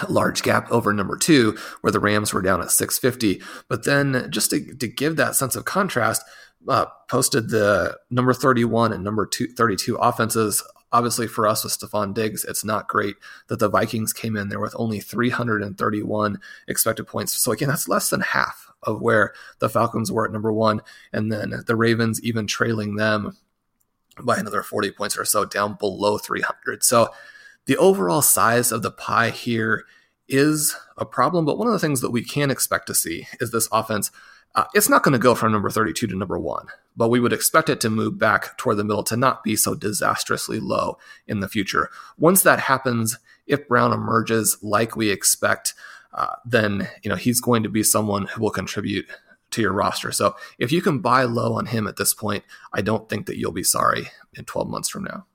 large 0.09 0.43
gap 0.43 0.69
over 0.71 0.93
number 0.93 1.17
two, 1.17 1.57
where 1.81 1.91
the 1.91 1.99
Rams 1.99 2.33
were 2.33 2.41
down 2.41 2.61
at 2.61 2.71
650. 2.71 3.41
But 3.67 3.85
then, 3.85 4.27
just 4.29 4.49
to, 4.51 4.73
to 4.75 4.87
give 4.87 5.15
that 5.15 5.35
sense 5.35 5.55
of 5.55 5.65
contrast, 5.65 6.23
uh, 6.67 6.85
posted 7.07 7.49
the 7.49 7.97
number 8.09 8.33
31 8.33 8.91
and 8.93 9.03
number 9.03 9.25
two, 9.25 9.47
32 9.47 9.95
offenses. 9.95 10.63
Obviously, 10.91 11.27
for 11.27 11.45
us 11.45 11.63
with 11.63 11.77
Stefon 11.77 12.13
Diggs, 12.13 12.45
it's 12.45 12.63
not 12.63 12.87
great 12.87 13.15
that 13.47 13.59
the 13.59 13.69
Vikings 13.69 14.13
came 14.13 14.37
in 14.37 14.49
there 14.49 14.59
with 14.59 14.75
only 14.77 14.99
331 14.99 16.39
expected 16.67 17.05
points. 17.05 17.33
So, 17.33 17.51
again, 17.51 17.69
that's 17.69 17.87
less 17.87 18.09
than 18.09 18.21
half 18.21 18.71
of 18.83 19.01
where 19.01 19.33
the 19.59 19.69
Falcons 19.69 20.11
were 20.11 20.25
at 20.25 20.31
number 20.31 20.53
one. 20.53 20.81
And 21.11 21.31
then 21.31 21.63
the 21.67 21.75
Ravens 21.75 22.21
even 22.23 22.47
trailing 22.47 22.95
them 22.95 23.35
by 24.21 24.37
another 24.37 24.63
40 24.63 24.91
points 24.91 25.17
or 25.17 25.25
so 25.25 25.43
down 25.43 25.73
below 25.73 26.17
300. 26.17 26.83
So, 26.83 27.09
the 27.65 27.77
overall 27.77 28.21
size 28.21 28.71
of 28.71 28.81
the 28.81 28.91
pie 28.91 29.29
here 29.29 29.85
is 30.27 30.75
a 30.97 31.05
problem, 31.05 31.45
but 31.45 31.57
one 31.57 31.67
of 31.67 31.73
the 31.73 31.79
things 31.79 32.01
that 32.01 32.11
we 32.11 32.23
can 32.23 32.49
expect 32.49 32.87
to 32.87 32.95
see 32.95 33.27
is 33.39 33.51
this 33.51 33.69
offense. 33.71 34.11
Uh, 34.55 34.65
it's 34.73 34.87
not 34.87 35.03
going 35.03 35.11
to 35.11 35.19
go 35.19 35.35
from 35.35 35.51
number 35.51 35.69
32 35.69 36.07
to 36.07 36.15
number 36.15 36.39
one, 36.39 36.67
but 36.95 37.09
we 37.09 37.19
would 37.19 37.33
expect 37.33 37.69
it 37.69 37.81
to 37.81 37.89
move 37.89 38.17
back 38.17 38.57
toward 38.57 38.77
the 38.77 38.83
middle 38.83 39.03
to 39.03 39.17
not 39.17 39.43
be 39.43 39.55
so 39.55 39.75
disastrously 39.75 40.59
low 40.59 40.97
in 41.27 41.41
the 41.41 41.49
future. 41.49 41.89
Once 42.17 42.41
that 42.43 42.61
happens, 42.61 43.17
if 43.47 43.67
Brown 43.67 43.91
emerges 43.91 44.57
like 44.61 44.95
we 44.95 45.09
expect, 45.09 45.73
uh, 46.13 46.35
then 46.45 46.87
you 47.03 47.09
know 47.09 47.17
he's 47.17 47.41
going 47.41 47.63
to 47.63 47.69
be 47.69 47.83
someone 47.83 48.27
who 48.27 48.41
will 48.41 48.49
contribute 48.49 49.05
to 49.51 49.61
your 49.61 49.73
roster. 49.73 50.11
So 50.11 50.35
if 50.57 50.71
you 50.71 50.81
can 50.81 50.99
buy 50.99 51.23
low 51.23 51.53
on 51.53 51.65
him 51.65 51.85
at 51.85 51.97
this 51.97 52.13
point, 52.13 52.43
I 52.73 52.81
don't 52.81 53.09
think 53.09 53.25
that 53.25 53.37
you'll 53.37 53.51
be 53.51 53.63
sorry 53.63 54.09
in 54.33 54.45
12 54.45 54.69
months 54.69 54.89
from 54.89 55.03
now. 55.03 55.25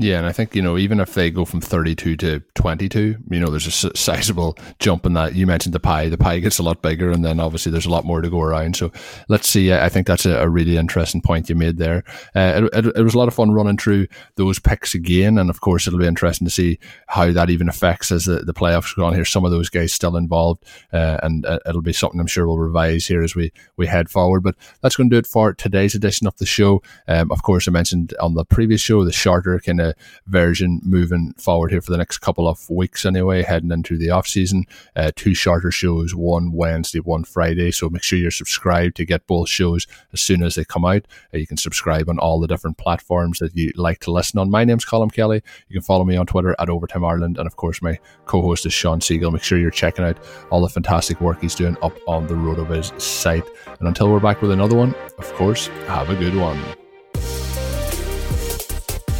Yeah, 0.00 0.18
and 0.18 0.26
I 0.26 0.32
think 0.32 0.54
you 0.54 0.62
know 0.62 0.78
even 0.78 1.00
if 1.00 1.14
they 1.14 1.28
go 1.28 1.44
from 1.44 1.60
thirty-two 1.60 2.16
to 2.18 2.40
twenty-two, 2.54 3.16
you 3.30 3.40
know, 3.40 3.50
there's 3.50 3.84
a 3.84 3.96
sizable 3.96 4.56
jump 4.78 5.04
in 5.04 5.14
that. 5.14 5.34
You 5.34 5.44
mentioned 5.44 5.74
the 5.74 5.80
pie; 5.80 6.08
the 6.08 6.16
pie 6.16 6.38
gets 6.38 6.60
a 6.60 6.62
lot 6.62 6.82
bigger, 6.82 7.10
and 7.10 7.24
then 7.24 7.40
obviously 7.40 7.72
there's 7.72 7.84
a 7.84 7.90
lot 7.90 8.04
more 8.04 8.20
to 8.20 8.30
go 8.30 8.40
around. 8.40 8.76
So 8.76 8.92
let's 9.28 9.48
see. 9.48 9.72
I 9.72 9.88
think 9.88 10.06
that's 10.06 10.24
a, 10.24 10.36
a 10.38 10.48
really 10.48 10.76
interesting 10.76 11.20
point 11.20 11.48
you 11.48 11.56
made 11.56 11.78
there. 11.78 12.04
Uh, 12.36 12.68
it, 12.72 12.86
it, 12.86 12.96
it, 12.98 13.02
was 13.02 13.14
a 13.14 13.18
lot 13.18 13.26
of 13.26 13.34
fun 13.34 13.50
running 13.50 13.76
through 13.76 14.06
those 14.36 14.60
picks 14.60 14.94
again, 14.94 15.36
and 15.36 15.50
of 15.50 15.60
course 15.60 15.88
it'll 15.88 15.98
be 15.98 16.06
interesting 16.06 16.46
to 16.46 16.54
see 16.54 16.78
how 17.08 17.32
that 17.32 17.50
even 17.50 17.68
affects 17.68 18.12
as 18.12 18.26
the, 18.26 18.44
the 18.44 18.54
playoffs 18.54 18.94
go 18.94 19.04
on 19.04 19.14
here. 19.14 19.24
Some 19.24 19.44
of 19.44 19.50
those 19.50 19.68
guys 19.68 19.92
still 19.92 20.16
involved, 20.16 20.64
uh, 20.92 21.18
and 21.24 21.44
uh, 21.44 21.58
it'll 21.66 21.82
be 21.82 21.92
something 21.92 22.20
I'm 22.20 22.28
sure 22.28 22.46
we'll 22.46 22.58
revise 22.58 23.08
here 23.08 23.24
as 23.24 23.34
we 23.34 23.52
we 23.76 23.88
head 23.88 24.10
forward. 24.10 24.44
But 24.44 24.54
that's 24.80 24.94
going 24.94 25.10
to 25.10 25.14
do 25.14 25.18
it 25.18 25.26
for 25.26 25.54
today's 25.54 25.96
edition 25.96 26.28
of 26.28 26.36
the 26.36 26.46
show. 26.46 26.82
Um, 27.08 27.32
of 27.32 27.42
course, 27.42 27.66
I 27.66 27.72
mentioned 27.72 28.14
on 28.20 28.34
the 28.34 28.44
previous 28.44 28.80
show 28.80 29.04
the 29.04 29.10
shorter 29.10 29.58
kind 29.58 29.80
of 29.80 29.87
version 30.26 30.80
moving 30.84 31.34
forward 31.34 31.70
here 31.70 31.80
for 31.80 31.90
the 31.90 31.98
next 31.98 32.18
couple 32.18 32.48
of 32.48 32.68
weeks 32.70 33.04
anyway, 33.04 33.42
heading 33.42 33.72
into 33.72 33.96
the 33.96 34.10
off 34.10 34.26
season. 34.26 34.64
Uh, 34.96 35.10
two 35.14 35.34
shorter 35.34 35.70
shows, 35.70 36.14
one 36.14 36.52
Wednesday, 36.52 37.00
one 37.00 37.24
Friday. 37.24 37.70
So 37.70 37.88
make 37.88 38.02
sure 38.02 38.18
you're 38.18 38.30
subscribed 38.30 38.96
to 38.96 39.04
get 39.04 39.26
both 39.26 39.48
shows 39.48 39.86
as 40.12 40.20
soon 40.20 40.42
as 40.42 40.54
they 40.54 40.64
come 40.64 40.84
out. 40.84 41.06
Uh, 41.32 41.38
you 41.38 41.46
can 41.46 41.56
subscribe 41.56 42.08
on 42.08 42.18
all 42.18 42.40
the 42.40 42.46
different 42.46 42.78
platforms 42.78 43.38
that 43.38 43.56
you 43.56 43.72
like 43.76 44.00
to 44.00 44.10
listen 44.10 44.38
on. 44.38 44.50
My 44.50 44.64
name's 44.64 44.84
Colm 44.84 45.12
Kelly. 45.12 45.42
You 45.68 45.74
can 45.74 45.82
follow 45.82 46.04
me 46.04 46.16
on 46.16 46.26
Twitter 46.26 46.54
at 46.58 46.70
Overtime 46.70 47.04
Ireland, 47.04 47.38
and 47.38 47.46
of 47.46 47.56
course 47.56 47.82
my 47.82 47.98
co-host 48.26 48.66
is 48.66 48.72
Shawn 48.72 49.00
Siegele. 49.00 49.32
Make 49.32 49.42
sure 49.42 49.58
you're 49.58 49.70
checking 49.70 50.04
out 50.04 50.18
all 50.50 50.60
the 50.60 50.68
fantastic 50.68 51.20
work 51.20 51.40
he's 51.40 51.54
doing 51.54 51.76
up 51.82 51.96
on 52.06 52.26
the 52.26 52.34
RotoViz 52.34 53.00
site. 53.00 53.44
And 53.78 53.88
until 53.88 54.10
we're 54.10 54.20
back 54.20 54.42
with 54.42 54.50
another 54.50 54.76
one, 54.76 54.94
of 55.18 55.32
course, 55.34 55.68
have 55.86 56.10
a 56.10 56.16
good 56.16 56.36
one. 56.36 56.60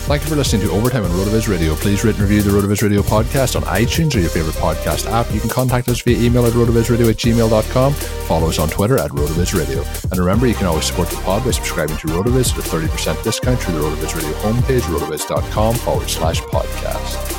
Thank 0.09 0.23
you 0.23 0.31
for 0.31 0.37
listening 0.37 0.63
to 0.63 0.71
Overtime 0.71 1.05
on 1.05 1.11
RotoViz 1.11 1.51
Radio. 1.51 1.75
Please 1.75 2.03
rate 2.03 2.15
and 2.15 2.23
review 2.23 2.41
the 2.41 2.49
RotoViz 2.49 2.81
Radio 2.81 3.03
podcast 3.03 3.57
on 3.57 3.63
iTunes 3.65 4.17
or 4.17 4.21
your 4.21 4.31
favorite 4.31 4.55
podcast 4.55 5.07
app. 5.11 5.31
You 5.35 5.39
can 5.39 5.51
contact 5.51 5.87
us 5.87 6.01
via 6.01 6.17
email 6.19 6.47
at 6.47 6.55
rotovizradio 6.55 7.11
at 7.11 7.17
gmail.com. 7.17 7.93
Follow 7.93 8.49
us 8.49 8.59
on 8.59 8.71
Twitter 8.71 8.97
at 8.97 9.11
RotoViz 9.11 9.55
Radio. 9.55 9.85
And 10.11 10.19
remember, 10.19 10.47
you 10.47 10.55
can 10.55 10.65
always 10.65 10.87
support 10.87 11.11
the 11.11 11.17
pod 11.17 11.45
by 11.45 11.51
subscribing 11.51 11.99
to 11.99 12.07
RotoViz 12.07 12.57
at 12.57 12.65
a 12.65 12.69
30% 12.89 13.23
discount 13.23 13.61
through 13.61 13.75
the 13.75 13.81
RotoViz 13.81 14.17
Radio 14.17 14.33
homepage, 14.39 14.81
rotoviz.com 14.81 15.75
forward 15.75 16.09
slash 16.09 16.41
podcast. 16.41 17.35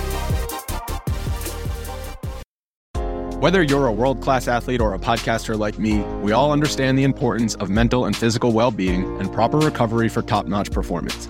Whether 3.42 3.64
you're 3.64 3.88
a 3.88 3.92
world 3.92 4.22
class 4.22 4.48
athlete 4.48 4.80
or 4.80 4.94
a 4.94 5.00
podcaster 5.00 5.58
like 5.58 5.80
me, 5.80 6.02
we 6.22 6.34
all 6.34 6.52
understand 6.52 7.00
the 7.00 7.04
importance 7.04 7.56
of 7.56 7.72
mental 7.72 8.06
and 8.06 8.16
physical 8.16 8.52
well 8.52 8.70
being 8.70 9.20
and 9.20 9.34
proper 9.34 9.58
recovery 9.58 10.08
for 10.08 10.22
top 10.22 10.46
notch 10.46 10.70
performance. 10.70 11.30